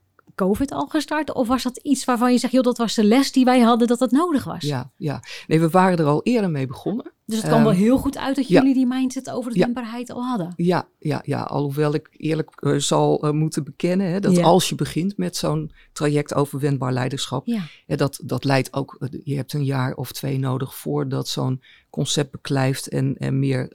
[0.45, 1.33] COVID al gestart?
[1.33, 3.87] Of was dat iets waarvan je zegt, joh, dat was de les die wij hadden
[3.87, 4.63] dat dat nodig was?
[4.63, 5.23] Ja, ja.
[5.47, 7.11] Nee, we waren er al eerder mee begonnen.
[7.25, 8.73] Dus het kwam um, wel heel goed uit dat jullie ja.
[8.73, 9.63] die mindset over de ja.
[9.63, 10.53] wendbaarheid al hadden.
[10.55, 11.41] Ja, ja, ja.
[11.41, 14.43] alhoewel ik eerlijk uh, zal uh, moeten bekennen hè, dat ja.
[14.43, 17.61] als je begint met zo'n traject over wendbaar leiderschap, ja.
[17.85, 22.31] dat, dat leidt ook, uh, je hebt een jaar of twee nodig voordat zo'n concept
[22.31, 23.71] beklijft en, en meer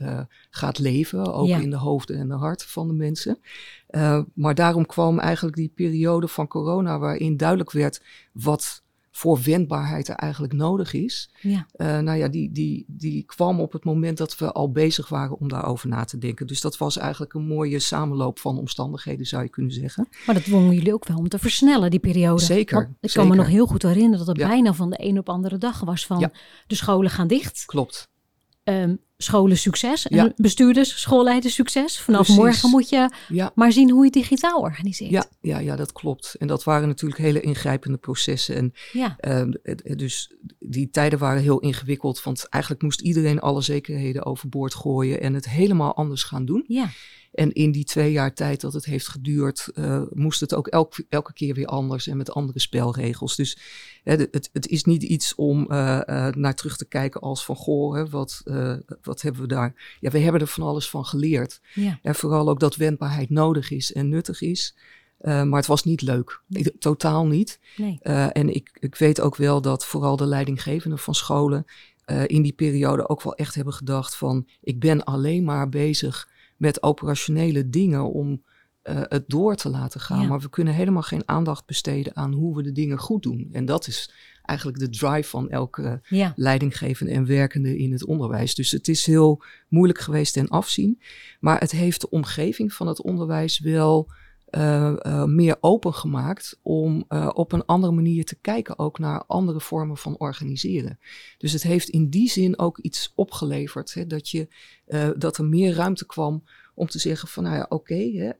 [0.51, 3.39] gaat leven, ook in de hoofden en de harten van de mensen.
[3.97, 8.03] Uh, maar daarom kwam eigenlijk die periode van corona waarin duidelijk werd
[8.33, 11.31] wat voor wendbaarheid er eigenlijk nodig is.
[11.41, 11.67] Ja.
[11.77, 15.39] Uh, nou ja, die, die, die kwam op het moment dat we al bezig waren
[15.39, 16.47] om daarover na te denken.
[16.47, 20.09] Dus dat was eigenlijk een mooie samenloop van omstandigheden, zou je kunnen zeggen.
[20.27, 22.43] Maar dat dwongen jullie ook wel om te versnellen, die periode.
[22.43, 22.75] Zeker.
[22.75, 23.21] Want ik zeker.
[23.21, 24.49] kan me nog heel goed herinneren dat het ja.
[24.49, 26.31] bijna van de een op andere dag was van ja.
[26.67, 27.65] de scholen gaan dicht.
[27.67, 28.09] Klopt.
[28.65, 30.33] Um, scholen succes en ja.
[30.37, 32.01] bestuurders, schoolleiders succes.
[32.01, 32.37] Vanaf Precies.
[32.43, 33.53] morgen moet je ja.
[33.55, 35.11] maar zien hoe je digitaal organiseert.
[35.11, 36.35] Ja, ja, ja, dat klopt.
[36.39, 38.57] En dat waren natuurlijk hele ingrijpende processen.
[38.57, 39.17] En ja.
[39.21, 39.43] uh,
[39.97, 45.35] dus die tijden waren heel ingewikkeld, want eigenlijk moest iedereen alle zekerheden overboord gooien en
[45.35, 46.65] het helemaal anders gaan doen.
[46.69, 46.91] Ja.
[47.35, 50.95] En in die twee jaar tijd dat het heeft geduurd, uh, moest het ook elk,
[51.09, 53.37] elke keer weer anders en met andere spelregels.
[53.37, 53.59] Dus
[54.03, 57.57] hè, het, het, is niet iets om uh, uh, naar terug te kijken als van
[57.57, 58.43] goh, hè, wat,
[59.03, 59.97] wat hebben we daar?
[60.01, 61.61] Ja, we hebben er van alles van geleerd.
[61.75, 61.99] Ja.
[62.03, 64.77] En vooral ook dat wendbaarheid nodig is en nuttig is.
[65.21, 66.41] Uh, maar het was niet leuk.
[66.47, 66.79] Nee.
[66.79, 67.61] Totaal niet.
[67.77, 67.99] Nee.
[68.03, 71.65] Uh, en ik, ik weet ook wel dat vooral de leidinggevenden van scholen
[72.27, 76.83] in die periode ook wel echt hebben gedacht van ik ben alleen maar bezig met
[76.83, 78.43] operationele dingen om
[78.85, 80.27] uh, het door te laten gaan.
[80.27, 83.49] Maar we kunnen helemaal geen aandacht besteden aan hoe we de dingen goed doen.
[83.53, 84.11] En dat is
[84.43, 86.33] eigenlijk de drive van elke ja.
[86.37, 88.55] leidinggevende en werkende in het onderwijs.
[88.55, 91.01] Dus het is heel moeilijk geweest ten afzien.
[91.41, 94.11] Maar het heeft de omgeving van het onderwijs wel
[94.57, 99.61] uh, uh, meer opengemaakt om uh, op een andere manier te kijken ook naar andere
[99.61, 100.99] vormen van organiseren.
[101.39, 104.49] Dus het heeft in die zin ook iets opgeleverd, hè, dat, je,
[105.17, 108.37] dat er meer ruimte kwam om te zeggen van nou ja, oké, okay,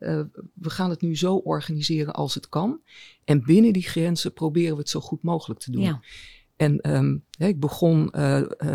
[0.55, 2.81] we gaan het nu zo organiseren als het kan.
[3.25, 5.83] En binnen die grenzen proberen we het zo goed mogelijk te doen.
[5.83, 6.01] Ja.
[6.57, 8.11] En um, ik begon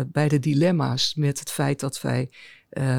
[0.06, 2.30] bij de dilemma's met het feit dat wij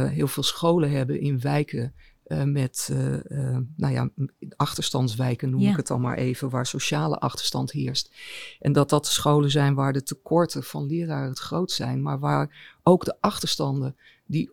[0.10, 1.94] heel veel scholen hebben in wijken
[2.32, 4.10] uh, met, uh, uh, nou ja,
[4.56, 8.12] achterstandswijken noem ik het dan maar even, waar sociale achterstand heerst.
[8.60, 12.20] En dat dat de scholen zijn waar de tekorten van leraren het groot zijn, maar
[12.20, 14.52] waar ook de achterstanden die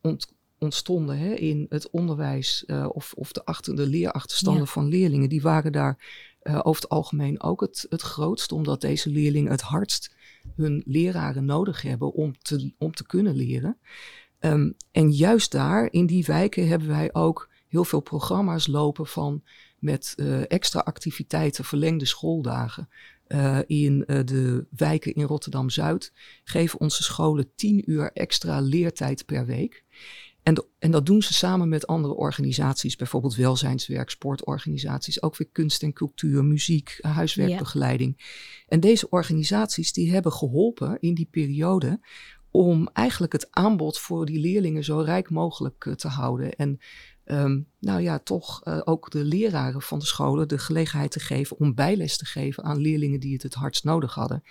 [0.00, 5.42] ont, ontstonden hè, in het onderwijs of, of de, achter, de leerachterstanden van leerlingen, die
[5.42, 10.14] waren daar over het algemeen ook het, het grootst, omdat deze leerlingen het hardst
[10.56, 13.78] hun leraren nodig hebben om te, om te kunnen leren.
[14.40, 19.42] Um, en juist daar, in die wijken, hebben wij ook heel veel programma's lopen van
[19.78, 22.88] met uh, extra activiteiten, verlengde schooldagen.
[23.28, 26.12] Uh, in uh, de wijken in Rotterdam Zuid
[26.44, 29.84] geven onze scholen tien uur extra leertijd per week.
[30.42, 35.82] En, en, dat doen ze samen met andere organisaties, bijvoorbeeld welzijnswerk, sportorganisaties, ook weer kunst
[35.82, 38.14] en cultuur, muziek, huiswerkbegeleiding.
[38.16, 38.24] Ja.
[38.68, 42.00] En deze organisaties die hebben geholpen in die periode
[42.58, 46.56] om eigenlijk het aanbod voor die leerlingen zo rijk mogelijk uh, te houden.
[46.56, 46.78] En
[47.24, 51.58] um, nou ja, toch uh, ook de leraren van de scholen de gelegenheid te geven
[51.58, 54.42] om bijles te geven aan leerlingen die het het hardst nodig hadden.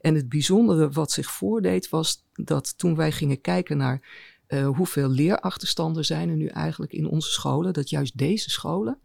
[0.00, 4.08] En het bijzondere wat zich voordeed was dat toen wij gingen kijken naar
[4.48, 8.98] uh, hoeveel leerachterstanden zijn er nu eigenlijk in onze scholen, dat juist deze scholen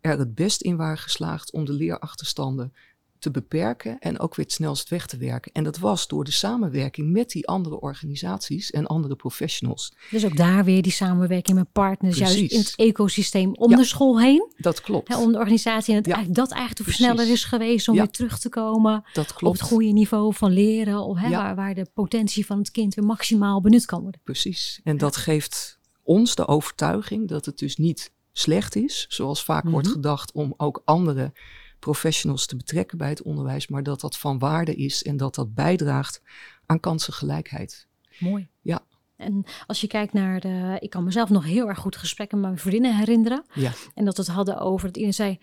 [0.00, 2.72] er het best in waren geslaagd om de leerachterstanden
[3.18, 5.52] te beperken en ook weer het snelst weg te werken.
[5.52, 9.92] En dat was door de samenwerking met die andere organisaties en andere professionals.
[10.10, 12.38] Dus ook daar weer die samenwerking met partners, Precies.
[12.38, 14.52] juist in het ecosysteem om ja, de school heen.
[14.56, 15.08] Dat klopt.
[15.08, 16.14] Hè, om de organisatie en het, ja.
[16.14, 18.02] eigenlijk, dat eigenlijk de versneller is geweest om ja.
[18.02, 19.42] weer terug te komen dat klopt.
[19.42, 22.94] op het goede niveau van leren, of, hè, waar, waar de potentie van het kind
[22.94, 24.20] weer maximaal benut kan worden.
[24.24, 24.80] Precies.
[24.84, 29.62] En dat geeft ons de overtuiging dat het dus niet slecht is, zoals vaak mm
[29.62, 29.72] -hmm.
[29.72, 31.32] wordt gedacht, om ook andere
[31.78, 35.54] professionals te betrekken bij het onderwijs, maar dat dat van waarde is en dat dat
[35.54, 36.22] bijdraagt
[36.66, 37.86] aan kansengelijkheid.
[38.18, 38.48] Mooi.
[38.60, 38.80] Ja.
[39.16, 40.76] En als je kijkt naar de.
[40.80, 43.44] Ik kan mezelf nog heel erg goed gesprekken met mijn vriendinnen herinneren.
[43.54, 43.72] Ja.
[43.94, 44.86] En dat het hadden over.
[44.86, 45.38] Het iedereen zei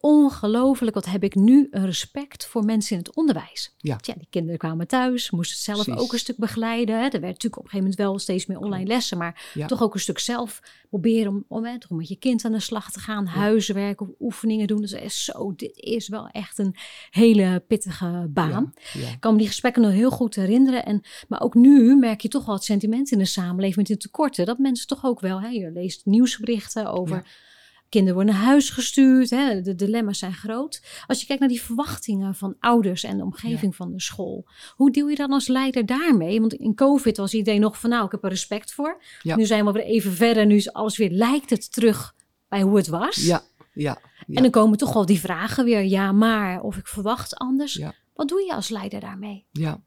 [0.00, 3.74] ongelooflijk wat heb ik nu een respect voor mensen in het onderwijs.
[3.78, 3.96] Ja.
[4.02, 6.02] Die kinderen kwamen thuis, moesten het zelf Precies.
[6.02, 6.94] ook een stuk begeleiden.
[6.94, 9.66] Er werd natuurlijk op een gegeven moment wel steeds meer online lessen, maar ja.
[9.66, 12.60] toch ook een stuk zelf proberen om, om hè, toch met je kind aan de
[12.60, 13.30] slag te gaan, ja.
[13.30, 14.80] huiswerk of oefeningen doen.
[14.80, 16.74] Dus is zo, dit is wel echt een
[17.10, 18.72] hele pittige baan.
[18.92, 19.08] Ja.
[19.08, 20.84] Ik kan me die gesprekken nog heel goed herinneren.
[20.84, 23.96] En, maar ook nu merk je toch wel het sentiment in de samenleving met de
[23.96, 24.46] tekorten.
[24.46, 27.46] Dat mensen toch ook wel, hè, je leest nieuwsberichten over
[27.88, 29.30] Kinderen worden naar huis gestuurd.
[29.30, 29.60] Hè?
[29.60, 30.82] De dilemma's zijn groot.
[31.06, 33.76] Als je kijkt naar die verwachtingen van ouders en de omgeving ja.
[33.76, 34.46] van de school.
[34.74, 36.40] Hoe deal je dan als leider daarmee?
[36.40, 39.02] Want in COVID was iedereen nog van nou, ik heb er respect voor.
[39.22, 39.36] Ja.
[39.36, 40.46] Nu zijn we weer even verder.
[40.46, 42.14] Nu is alles weer, lijkt het terug
[42.48, 43.16] bij hoe het was.
[43.16, 43.98] Ja, ja.
[44.26, 44.34] ja.
[44.36, 45.84] En dan komen toch wel die vragen weer.
[45.84, 47.80] Ja, maar of ik verwacht anders.
[48.14, 49.46] Wat doe je als leider daarmee?
[49.52, 49.82] Ja.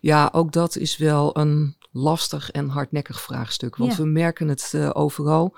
[0.00, 3.76] Ja, ook dat is wel een lastig en hardnekkig vraagstuk.
[3.76, 5.56] Want we merken het uh, overal.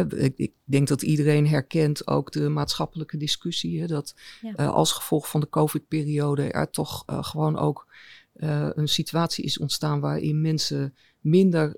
[0.00, 3.80] Ik, ik, denk dat iedereen herkent ook de maatschappelijke discussie.
[3.80, 4.52] Hè, dat ja.
[4.56, 7.86] uh, als gevolg van de COVID-periode er toch uh, gewoon ook
[8.36, 11.74] uh, een situatie is ontstaan waarin mensen minder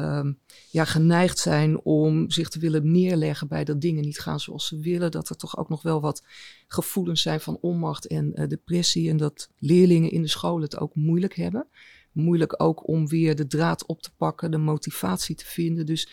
[0.00, 0.38] um,
[0.70, 4.78] ja, geneigd zijn om zich te willen neerleggen bij dat dingen niet gaan zoals ze
[4.78, 5.10] willen.
[5.10, 6.22] Dat er toch ook nog wel wat
[6.68, 9.10] gevoelens zijn van onmacht en depressie.
[9.10, 11.66] En dat leerlingen in de school het ook moeilijk hebben.
[12.12, 15.86] Moeilijk ook om weer de draad op te pakken, de motivatie te vinden.
[15.86, 16.08] Dus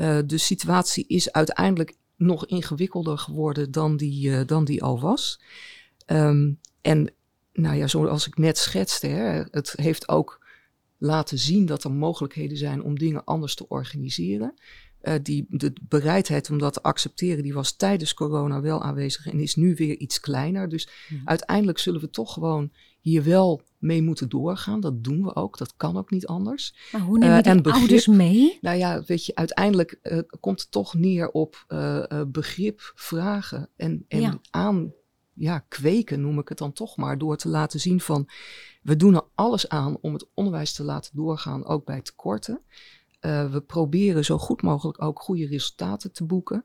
[0.00, 5.40] uh, de situatie is uiteindelijk nog ingewikkelder geworden dan die, uh, dan die al was.
[6.06, 7.12] Um, en
[7.52, 10.46] nou ja, zoals ik net schetste, hè, het heeft ook
[10.98, 14.54] laten zien dat er mogelijkheden zijn om dingen anders te organiseren.
[15.02, 19.40] Uh, die, de bereidheid om dat te accepteren, die was tijdens corona wel aanwezig en
[19.40, 20.68] is nu weer iets kleiner.
[20.68, 21.22] Dus mm.
[21.24, 24.80] uiteindelijk zullen we toch gewoon hier wel mee moeten doorgaan.
[24.80, 25.58] Dat doen we ook.
[25.58, 26.74] Dat kan ook niet anders.
[26.92, 28.58] Maar hoe neem je uh, begrip, ouders mee?
[28.60, 34.04] Nou ja, weet je, uiteindelijk uh, komt het toch neer op uh, begrip, vragen en,
[34.08, 34.40] en ja.
[34.50, 34.92] aan,
[35.32, 38.28] ja, kweken, noem ik het dan toch maar, door te laten zien van
[38.82, 42.60] we doen er alles aan om het onderwijs te laten doorgaan, ook bij tekorten.
[43.20, 46.64] Uh, we proberen zo goed mogelijk ook goede resultaten te boeken.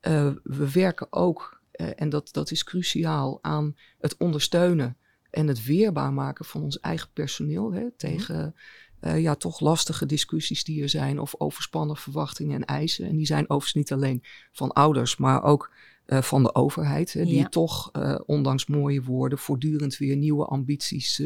[0.00, 4.96] Uh, we werken ook, uh, en dat, dat is cruciaal, aan het ondersteunen
[5.34, 8.54] en het weerbaar maken van ons eigen personeel hè, tegen
[9.00, 13.08] uh, ja, toch lastige discussies die er zijn of overspannen verwachtingen en eisen.
[13.08, 15.72] En die zijn overigens niet alleen van ouders, maar ook
[16.06, 17.12] uh, van de overheid.
[17.12, 17.48] Hè, die ja.
[17.48, 21.22] toch, uh, ondanks mooie woorden, voortdurend weer nieuwe ambities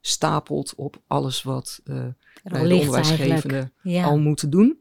[0.00, 4.04] stapelt op alles wat bij de onderwijsgevende ja.
[4.04, 4.78] al moeten doen.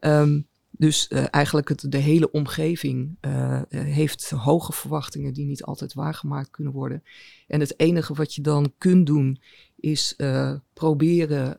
[0.00, 5.94] Um, dus uh, eigenlijk het, de hele omgeving uh, heeft hoge verwachtingen die niet altijd
[5.94, 7.02] waargemaakt kunnen worden.
[7.46, 9.40] En het enige wat je dan kunt doen
[9.76, 11.58] is uh, proberen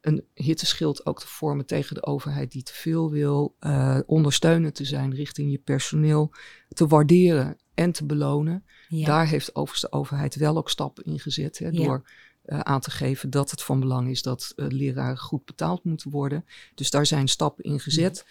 [0.00, 3.56] een hitteschild ook te vormen tegen de overheid die te veel wil,
[4.06, 6.32] ondersteunend te zijn richting je personeel,
[6.68, 8.64] te waarderen en te belonen.
[8.88, 9.06] Ja.
[9.06, 11.84] Daar heeft overigens de overheid wel ook stappen in gezet hè, ja.
[11.84, 12.10] door
[12.46, 16.10] uh, aan te geven dat het van belang is dat uh, leraren goed betaald moeten
[16.10, 16.44] worden.
[16.74, 18.26] Dus daar zijn stappen in gezet,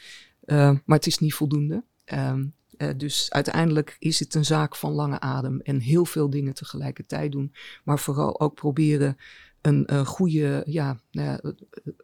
[0.46, 1.84] uh, maar het is niet voldoende.
[2.06, 2.54] Um,
[2.98, 7.54] dus uiteindelijk is het een zaak van lange adem en heel veel dingen tegelijkertijd doen,
[7.84, 9.18] maar vooral ook proberen
[9.62, 11.00] een goede ja,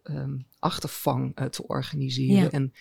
[0.03, 2.51] um, achtervang te organiseren ja.
[2.51, 2.73] en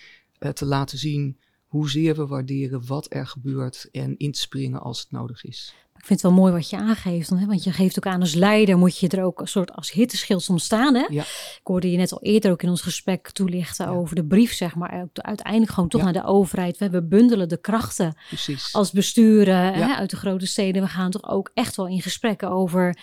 [0.55, 5.11] te laten zien hoezeer we waarderen wat er gebeurt en in te springen als het
[5.11, 5.75] nodig is.
[6.01, 7.47] Ik vind het wel mooi wat je aangeeft, hè?
[7.47, 10.43] want je geeft ook aan als leider moet je er ook een soort als hitteschild
[10.43, 10.95] soms staan.
[10.95, 11.07] Hè?
[11.09, 11.23] Ja.
[11.23, 13.93] Ik hoorde je net al eerder ook in ons gesprek toelichten ja.
[13.93, 15.09] over de brief, zeg maar.
[15.15, 16.11] Uiteindelijk gewoon toch ja.
[16.11, 16.79] naar de overheid.
[16.79, 18.73] We bundelen de krachten Precies.
[18.73, 20.83] als besturen hè, uit de grote steden.
[20.83, 22.97] We gaan toch ook echt wel in gesprekken over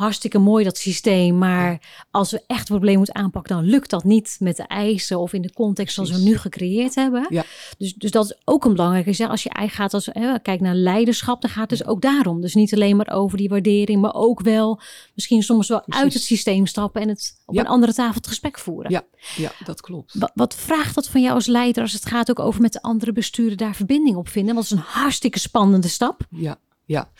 [0.00, 1.38] hartstikke mooi dat systeem.
[1.38, 5.18] Maar als we echt het probleem moeten aanpakken, dan lukt dat niet met de eisen
[5.18, 7.26] of in de context zoals we nu gecreëerd hebben.
[7.28, 7.44] Ja.
[7.78, 9.28] Dus, dus dat is ook een belangrijke zeg.
[9.28, 12.40] Als je eigenlijk gaat, als hè, kijk naar leiderschap, dan gaat het dus ook daarom.
[12.40, 14.80] Dus niet alleen maar over die waardering, maar ook wel
[15.14, 16.02] misschien soms wel Precies.
[16.02, 17.60] uit het systeem stappen en het op ja.
[17.60, 18.90] een andere tafel het gesprek voeren.
[18.90, 19.04] Ja,
[19.36, 20.14] ja dat klopt.
[20.18, 22.82] Wat, wat vraagt dat van jou als leider als het gaat ook over met de
[22.82, 24.54] andere besturen daar verbinding op vinden?
[24.54, 26.26] Want het is een hartstikke spannende stap.
[26.30, 27.10] Ja, ja,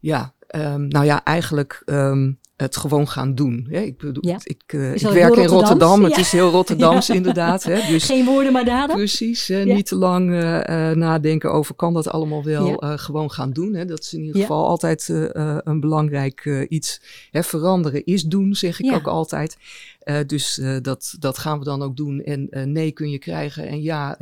[0.00, 0.34] ja.
[0.56, 3.66] Um, nou ja, eigenlijk um, het gewoon gaan doen.
[3.70, 3.80] Hè?
[3.80, 4.38] Ik, bedoel, ja.
[4.42, 6.00] ik, uh, ik werk in Rotterdam.
[6.02, 6.08] Ja.
[6.08, 7.14] Het is heel Rotterdams ja.
[7.14, 7.62] inderdaad.
[7.62, 7.86] Hè?
[7.88, 8.96] Dus, Geen woorden maar daden.
[8.96, 9.50] Precies.
[9.50, 13.74] Uh, niet te lang uh, nadenken over kan dat allemaal wel gewoon gaan doen.
[13.74, 13.84] Hè?
[13.84, 15.08] Dat is in ieder geval altijd
[15.64, 17.00] een belangrijk iets.
[17.30, 17.42] Hè?
[17.42, 19.56] Veranderen is doen, zeg ik ook altijd.
[20.04, 22.20] Uh, dus uh, dat, dat gaan we dan ook doen.
[22.20, 23.66] En uh, nee kun je krijgen.
[23.66, 24.18] En ja,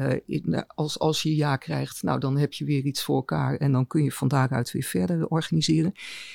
[0.75, 3.57] als, als je ja krijgt, nou dan heb je weer iets voor elkaar.
[3.57, 5.93] En dan kun je van daaruit weer verder organiseren.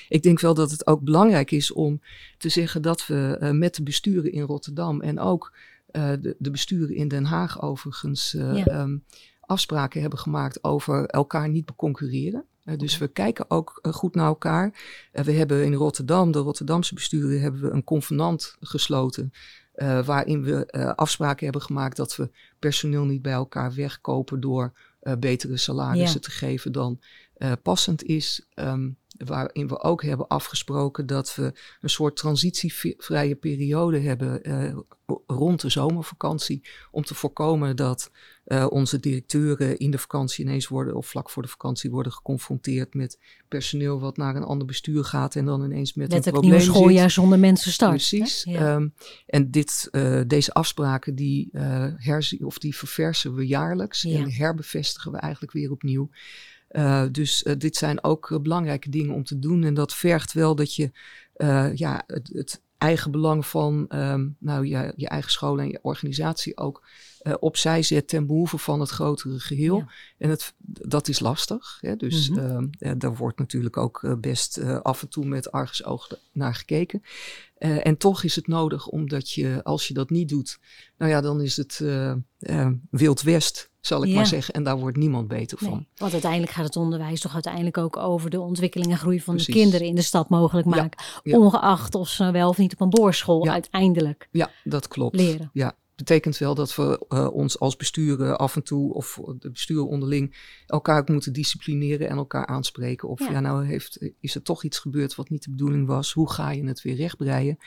[0.08, 2.00] Ik denk wel dat het ook belangrijk is om
[2.38, 5.52] te zeggen dat we met de besturen in Rotterdam en ook
[5.90, 8.80] de, de, besturen in Den Haag overigens ja.
[8.80, 9.04] um,
[9.40, 12.44] afspraken hebben gemaakt over elkaar niet beconcurreren.
[12.64, 14.66] Uh, dus we kijken ook uh, goed naar elkaar.
[15.12, 19.32] Uh, we hebben in Rotterdam, de Rotterdamse besturen, hebben we een convenant gesloten.
[20.04, 24.72] waarin we afspraken hebben gemaakt dat we personeel niet bij elkaar wegkopen door
[25.18, 26.26] betere salarissen ja.
[26.26, 27.00] te geven dan
[27.62, 28.46] passend is.
[28.54, 34.78] Um, waarin we ook hebben afgesproken dat we een soort transitievrije periode hebben uh,
[35.26, 36.62] rond de zomervakantie.
[36.90, 38.10] Om te voorkomen dat
[38.46, 42.94] uh, onze directeuren in de vakantie ineens worden, of vlak voor de vakantie worden geconfronteerd
[42.94, 46.52] met personeel wat naar een ander bestuur gaat en dan ineens met Let een probleem
[46.52, 47.90] nieuw schooljaar zonder mensen start.
[47.90, 48.44] Precies.
[48.44, 48.74] Ja.
[48.74, 48.94] Um,
[49.26, 51.48] en dit, uh, deze afspraken die,
[51.96, 54.18] herzie, of die verversen we jaarlijks ja.
[54.18, 56.10] en herbevestigen we eigenlijk weer opnieuw.
[56.72, 59.64] Uh, dus uh, dit zijn ook uh, belangrijke dingen om te doen.
[59.64, 60.90] En dat vergt wel dat je
[61.74, 66.56] ja, het, het, eigen belang van um, nou, je, je, eigen school en je organisatie
[66.56, 66.86] ook
[67.40, 69.76] opzij zet ten behoeve van het grotere geheel.
[69.76, 69.88] Ja.
[70.18, 71.78] En het, dat is lastig.
[71.80, 71.96] Hè?
[71.96, 72.98] Dus mm -hmm.
[72.98, 77.02] daar wordt natuurlijk ook best af en toe met argusoog naar gekeken.
[77.58, 80.58] En toch is het nodig, omdat je, als je dat niet doet,
[80.98, 81.84] nou ja, dan is het
[82.90, 84.14] Wild West, zal ik ja.
[84.14, 84.54] maar zeggen.
[84.54, 85.86] En daar wordt niemand beter van.
[85.96, 89.54] Want uiteindelijk gaat het onderwijs toch uiteindelijk ook over de ontwikkeling en groei van Precies.
[89.54, 91.04] de kinderen in de stad mogelijk maken.
[91.04, 91.38] Ja, ja.
[91.38, 95.16] Ongeacht of ze wel of niet op een boorschool uiteindelijk Ja, dat klopt.
[95.16, 95.50] leren.
[95.52, 99.88] Ja, betekent wel dat we uh, ons als besturen af en toe, of de besturen
[99.88, 103.08] onderling, elkaar moeten disciplineren en elkaar aanspreken.
[103.08, 106.12] Of ja, ja nou heeft, is er toch iets gebeurd wat niet de bedoeling was?
[106.12, 107.58] Hoe ga je het weer rechtbreien?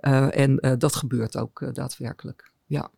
[0.00, 2.52] Uh, en uh, dat gebeurt ook daadwerkelijk.
[2.66, 2.90] Ja.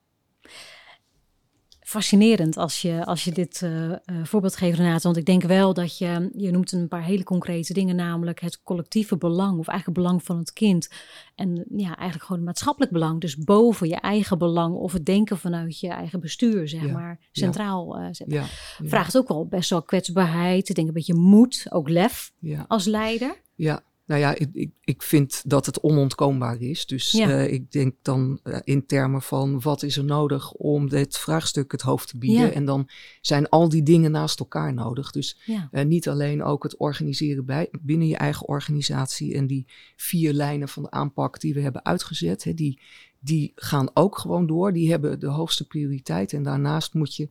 [1.89, 5.03] Fascinerend als je, als je dit uh, voorbeeld geeft, Renate.
[5.03, 8.63] Want ik denk wel dat je, je noemt een paar hele concrete dingen, namelijk het
[8.63, 10.89] collectieve belang, of eigenlijk belang van het kind.
[11.35, 13.21] En ja, eigenlijk gewoon het maatschappelijk belang.
[13.21, 18.01] Dus boven je eigen belang of het denken vanuit je eigen bestuur, zeg maar, centraal
[18.01, 18.37] uh, zetten.
[18.37, 18.45] Ja,
[18.85, 20.69] Vraagt ook wel best wel kwetsbaarheid.
[20.69, 22.33] Ik denk een beetje moed, ook lef
[22.67, 23.37] als leider.
[23.55, 26.87] Ja, nou ja, ik, ik, ik vind dat het onontkoombaar is.
[26.87, 31.19] Dus uh, ik denk dan uh, in termen van wat is er nodig om dit
[31.19, 32.47] vraagstuk het hoofd te bieden.
[32.47, 32.53] Ja.
[32.53, 32.89] En dan
[33.21, 35.11] zijn al die dingen naast elkaar nodig.
[35.11, 35.69] Dus ja.
[35.73, 40.69] uh, niet alleen ook het organiseren bij, binnen je eigen organisatie en die vier lijnen
[40.69, 42.45] van de aanpak die we hebben uitgezet.
[42.45, 42.81] Hè, die,
[43.19, 44.73] die gaan ook gewoon door.
[44.73, 46.33] Die hebben de hoogste prioriteit.
[46.33, 47.29] En daarnaast moet je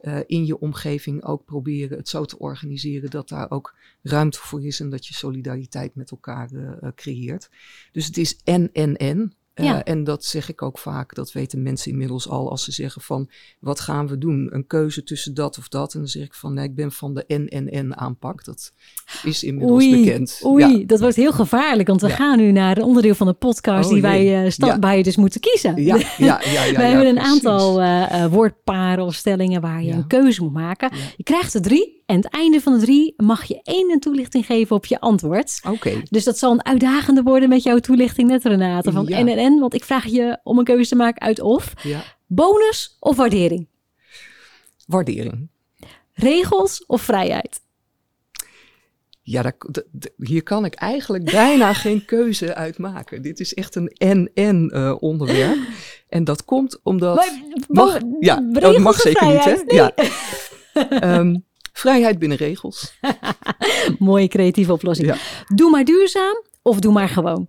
[0.00, 4.64] uh, in je omgeving ook proberen het zo te organiseren dat daar ook ruimte voor
[4.64, 7.50] is en dat je solidariteit met elkaar uh, creëert.
[7.92, 9.32] Dus het is en, en, en.
[9.64, 9.84] Ja.
[9.84, 13.28] en dat zeg ik ook vaak, dat weten mensen inmiddels al als ze zeggen van
[13.60, 14.48] wat gaan we doen?
[14.50, 15.94] Een keuze tussen dat of dat.
[15.94, 18.44] En dan zeg ik van nee, ik ben van de en aanpak.
[18.44, 18.72] Dat
[19.22, 20.40] is inmiddels oei, bekend.
[20.44, 23.86] Oei, dat wordt heel gevaarlijk, want we gaan nu naar een onderdeel van de podcast
[23.86, 25.82] oh, die wij uh, stand bij je dus moeten kiezen.
[25.82, 26.40] Ja, ja, ja.
[26.44, 30.90] ja, we hebben een aantal uh, woordparen of stellingen waar je een keuze moet maken.
[31.16, 31.96] Je krijgt er drie.
[32.08, 35.60] En het einde van de drie mag je één een toelichting geven op je antwoord.
[35.70, 36.02] Oké.
[36.10, 38.92] Dus dat zal een uitdagende worden met jouw toelichting net Renate.
[38.92, 39.16] Van ja.
[39.48, 41.72] En want ik vraag je om een keuze te maken uit of.
[41.82, 42.02] Ja.
[42.26, 43.66] Bonus of waardering?
[44.86, 45.48] Waardering.
[46.12, 47.60] Regels of vrijheid?
[49.22, 49.84] Ja, dat,
[50.16, 53.22] hier kan ik eigenlijk bijna geen keuze uit maken.
[53.22, 55.58] Dit is echt een en-en uh, onderwerp.
[56.08, 57.16] En dat komt omdat...
[57.16, 59.52] Maar, mag, ja, dat mag zeker niet, hè?
[59.52, 59.76] Nee.
[59.76, 59.92] Ja.
[61.18, 62.98] um, Vrijheid binnen regels.
[63.98, 65.14] Mooie creatieve oplossing.
[65.54, 67.48] Doe maar duurzaam of doe maar gewoon.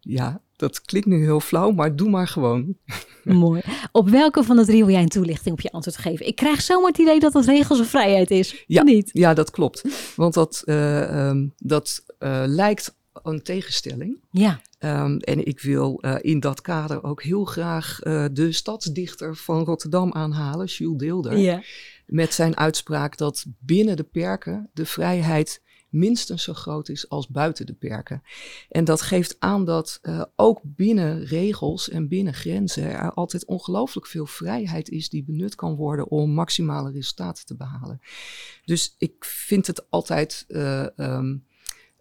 [0.00, 2.76] Ja, dat klinkt nu heel flauw, maar doe maar gewoon.
[3.24, 3.60] Mooi.
[3.92, 6.26] Op welke van de drie wil jij een toelichting op je antwoord geven?
[6.26, 8.64] Ik krijg zomaar het idee dat het regels of vrijheid is.
[8.66, 9.10] Ja, niet?
[9.12, 9.84] ja dat klopt.
[10.16, 14.20] Want dat, uh, um, dat uh, lijkt een tegenstelling.
[14.30, 14.60] Ja.
[14.78, 17.98] Um, en ik wil uh, in dat kader ook heel graag
[18.32, 21.38] de stadsdichter van Rotterdam aanhalen, Jules Deelder.
[21.38, 21.62] Ja
[22.08, 27.66] met zijn uitspraak dat binnen de perken de vrijheid minstens zo groot is als buiten
[27.66, 28.22] de perken.
[28.68, 34.06] En dat geeft aan dat uh, ook binnen regels en binnen grenzen er altijd ongelooflijk
[34.06, 38.00] veel vrijheid is die benut kan worden om maximale resultaten te behalen.
[38.64, 41.46] Dus ik vind het altijd uh, um,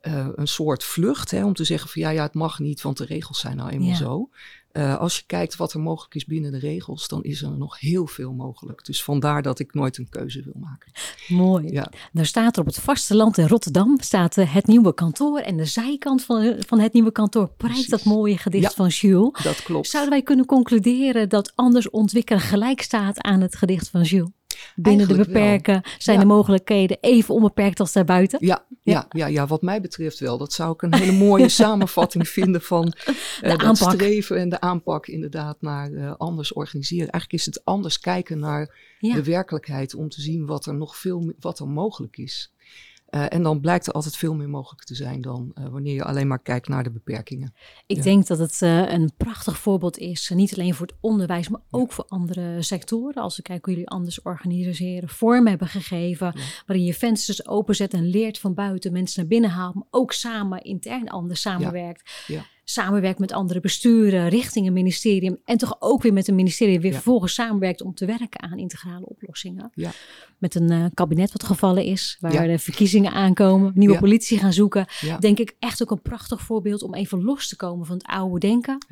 [0.01, 2.97] uh, een soort vlucht hè, om te zeggen van ja, ja, het mag niet, want
[2.97, 3.95] de regels zijn nou eenmaal ja.
[3.95, 4.29] zo.
[4.77, 7.79] Uh, als je kijkt wat er mogelijk is binnen de regels, dan is er nog
[7.79, 8.85] heel veel mogelijk.
[8.85, 10.91] Dus vandaar dat ik nooit een keuze wil maken.
[11.27, 11.71] Mooi.
[11.71, 11.91] Ja.
[12.11, 15.39] Daar staat er op het vasteland in Rotterdam staat uh, het nieuwe kantoor.
[15.39, 19.43] En de zijkant van, van het nieuwe kantoor prijkt dat mooie gedicht ja, van Jules.
[19.43, 19.87] Dat klopt.
[19.87, 24.36] Zouden wij kunnen concluderen dat anders ontwikkelen gelijk staat aan het gedicht van Jules?
[24.75, 25.91] Binnen Eigenlijk de beperken wel.
[25.97, 26.21] zijn ja.
[26.21, 28.45] de mogelijkheden even onbeperkt als daarbuiten?
[28.45, 28.93] Ja, ja.
[28.93, 30.37] Ja, ja, ja, wat mij betreft wel.
[30.37, 33.91] Dat zou ik een hele mooie samenvatting vinden van uh, dat aanpak.
[33.91, 37.09] streven en de aanpak inderdaad naar uh, anders organiseren.
[37.09, 41.33] Eigenlijk is het anders kijken naar de werkelijkheid om te zien wat er nog veel
[41.39, 42.51] wat er mogelijk is.
[43.09, 46.03] Uh, en dan blijkt er altijd veel meer mogelijk te zijn dan uh, wanneer je
[46.03, 47.53] alleen maar kijkt naar de beperkingen.
[47.85, 48.03] Ik ja.
[48.03, 51.89] denk dat het uh, een prachtig voorbeeld is, niet alleen voor het onderwijs, maar ook
[51.89, 51.95] ja.
[51.95, 53.21] voor andere sectoren.
[53.23, 56.41] Als we kijken hoe jullie anders organiseren, vorm hebben gegeven, ja.
[56.65, 60.61] waarin je vensters openzet en leert van buiten mensen naar binnen haalt, maar ook samen
[60.61, 62.23] intern anders samenwerkt.
[62.27, 66.79] Ja samenwerkt met andere besturen richting een ministerium en toch ook weer met een ministerie
[66.79, 66.95] weer ja.
[66.95, 69.71] vervolgens samenwerkt om te werken aan integrale oplossingen.
[69.73, 69.91] Ja.
[70.37, 72.45] Met een uh, kabinet wat gevallen is, waar ja.
[72.45, 74.85] de verkiezingen aankomen, nieuwe politie gaan zoeken.
[75.19, 78.39] Denk ik echt ook een prachtig voorbeeld om even los te komen van het oude
[78.39, 78.85] denken.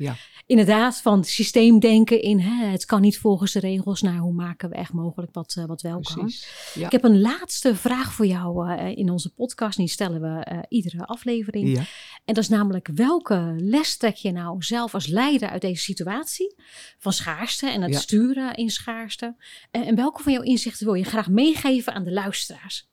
[0.46, 4.74] Inderdaad, van systeemdenken in hè, het kan niet volgens de regels, naar hoe maken we
[4.74, 6.46] echt mogelijk wat, uh, wat wel Precies.
[6.74, 6.82] kan.
[6.82, 11.06] Ik heb een laatste vraag voor jou uh, in onze podcast, die stellen we iedere
[11.06, 11.78] aflevering.
[12.24, 16.54] En dat is namelijk welke les trek je nou zelf als leider uit deze situatie
[16.98, 17.98] van schaarste en het ja.
[17.98, 19.36] sturen in schaarste?
[19.70, 22.88] En, en, welke van jouw inzichten wil je graag meegeven aan de luisteraars?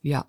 [0.00, 0.26] Ja,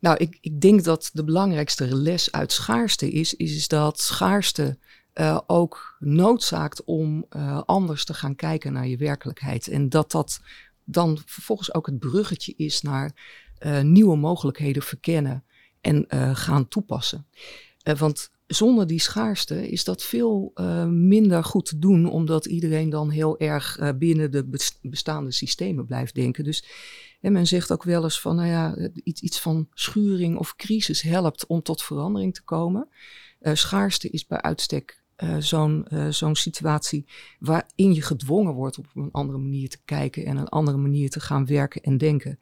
[0.00, 4.78] nou, ik, ik denk dat de belangrijkste les uit schaarste is, is dat schaarste
[5.14, 9.68] uh, ook noodzaakt om uh, anders te gaan kijken naar je werkelijkheid.
[9.68, 10.40] En dat dat
[10.84, 13.12] dan vervolgens ook het bruggetje is naar
[13.60, 15.44] uh, nieuwe mogelijkheden verkennen
[15.80, 16.06] en
[16.36, 17.26] gaan toepassen.
[17.98, 23.10] want zonder die schaarste is dat veel uh, minder goed te doen, omdat iedereen dan
[23.10, 26.44] heel erg uh, binnen de bestaande systemen blijft denken.
[26.44, 26.64] Dus
[27.20, 31.02] en men zegt ook wel eens van, nou ja, iets, iets van schuring of crisis
[31.02, 32.88] helpt om tot verandering te komen.
[33.40, 35.02] Uh, schaarste is bij uitstek
[35.38, 37.06] zo'n uh, zo'n situatie
[37.38, 41.20] waarin je gedwongen wordt op een andere manier te kijken en een andere manier te
[41.20, 42.38] gaan werken en denken.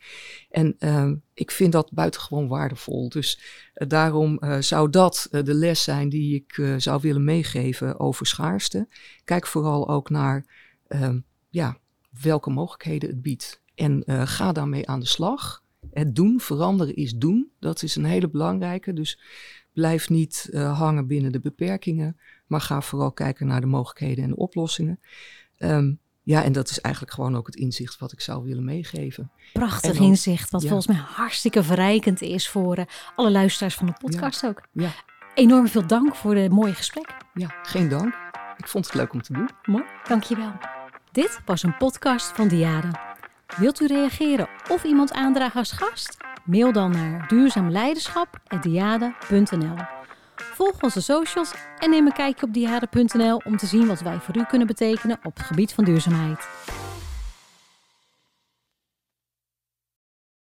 [0.51, 3.09] En uh, ik vind dat buitengewoon waardevol.
[3.09, 3.41] Dus
[3.75, 8.89] daarom zou dat de les zijn die ik zou willen meegeven over schaarste.
[9.25, 10.45] Kijk vooral ook naar
[10.89, 11.19] ehm,
[11.49, 11.79] ja,
[12.23, 13.61] welke mogelijkheden het biedt.
[13.75, 15.63] En ga daarmee aan de slag.
[15.93, 17.51] Het doen, veranderen is doen.
[17.61, 18.93] Dat is een hele belangrijke.
[18.93, 19.19] Dus
[19.73, 22.17] blijf niet hangen binnen de beperkingen,
[22.47, 25.01] maar ga vooral kijken naar de mogelijkheden en de oplossingen.
[25.59, 29.31] Um, ja, en dat is eigenlijk gewoon ook het inzicht wat ik zou willen meegeven.
[29.53, 32.85] Prachtig inzicht, wat volgens mij hartstikke verrijkend is voor uh,
[33.15, 34.49] alle luisteraars van de podcast ja.
[34.49, 34.63] ook.
[34.73, 34.91] Ja.
[35.35, 37.17] Enorm veel dank voor het mooie gesprek.
[37.35, 38.15] Ja, geen dank.
[38.57, 39.51] Ik vond het leuk om te doen.
[39.65, 40.53] Mooi, dankjewel.
[41.13, 42.91] Dit was een podcast van Diade.
[43.57, 46.17] Wilt u reageren of iemand aandragen als gast?
[46.45, 49.96] Mail dan naar duurzaamleiderschap.diade.nl.
[50.57, 54.37] Volg onze socials en neem een kijkje op diade.nl om te zien wat wij voor
[54.37, 56.49] u kunnen betekenen op het gebied van duurzaamheid.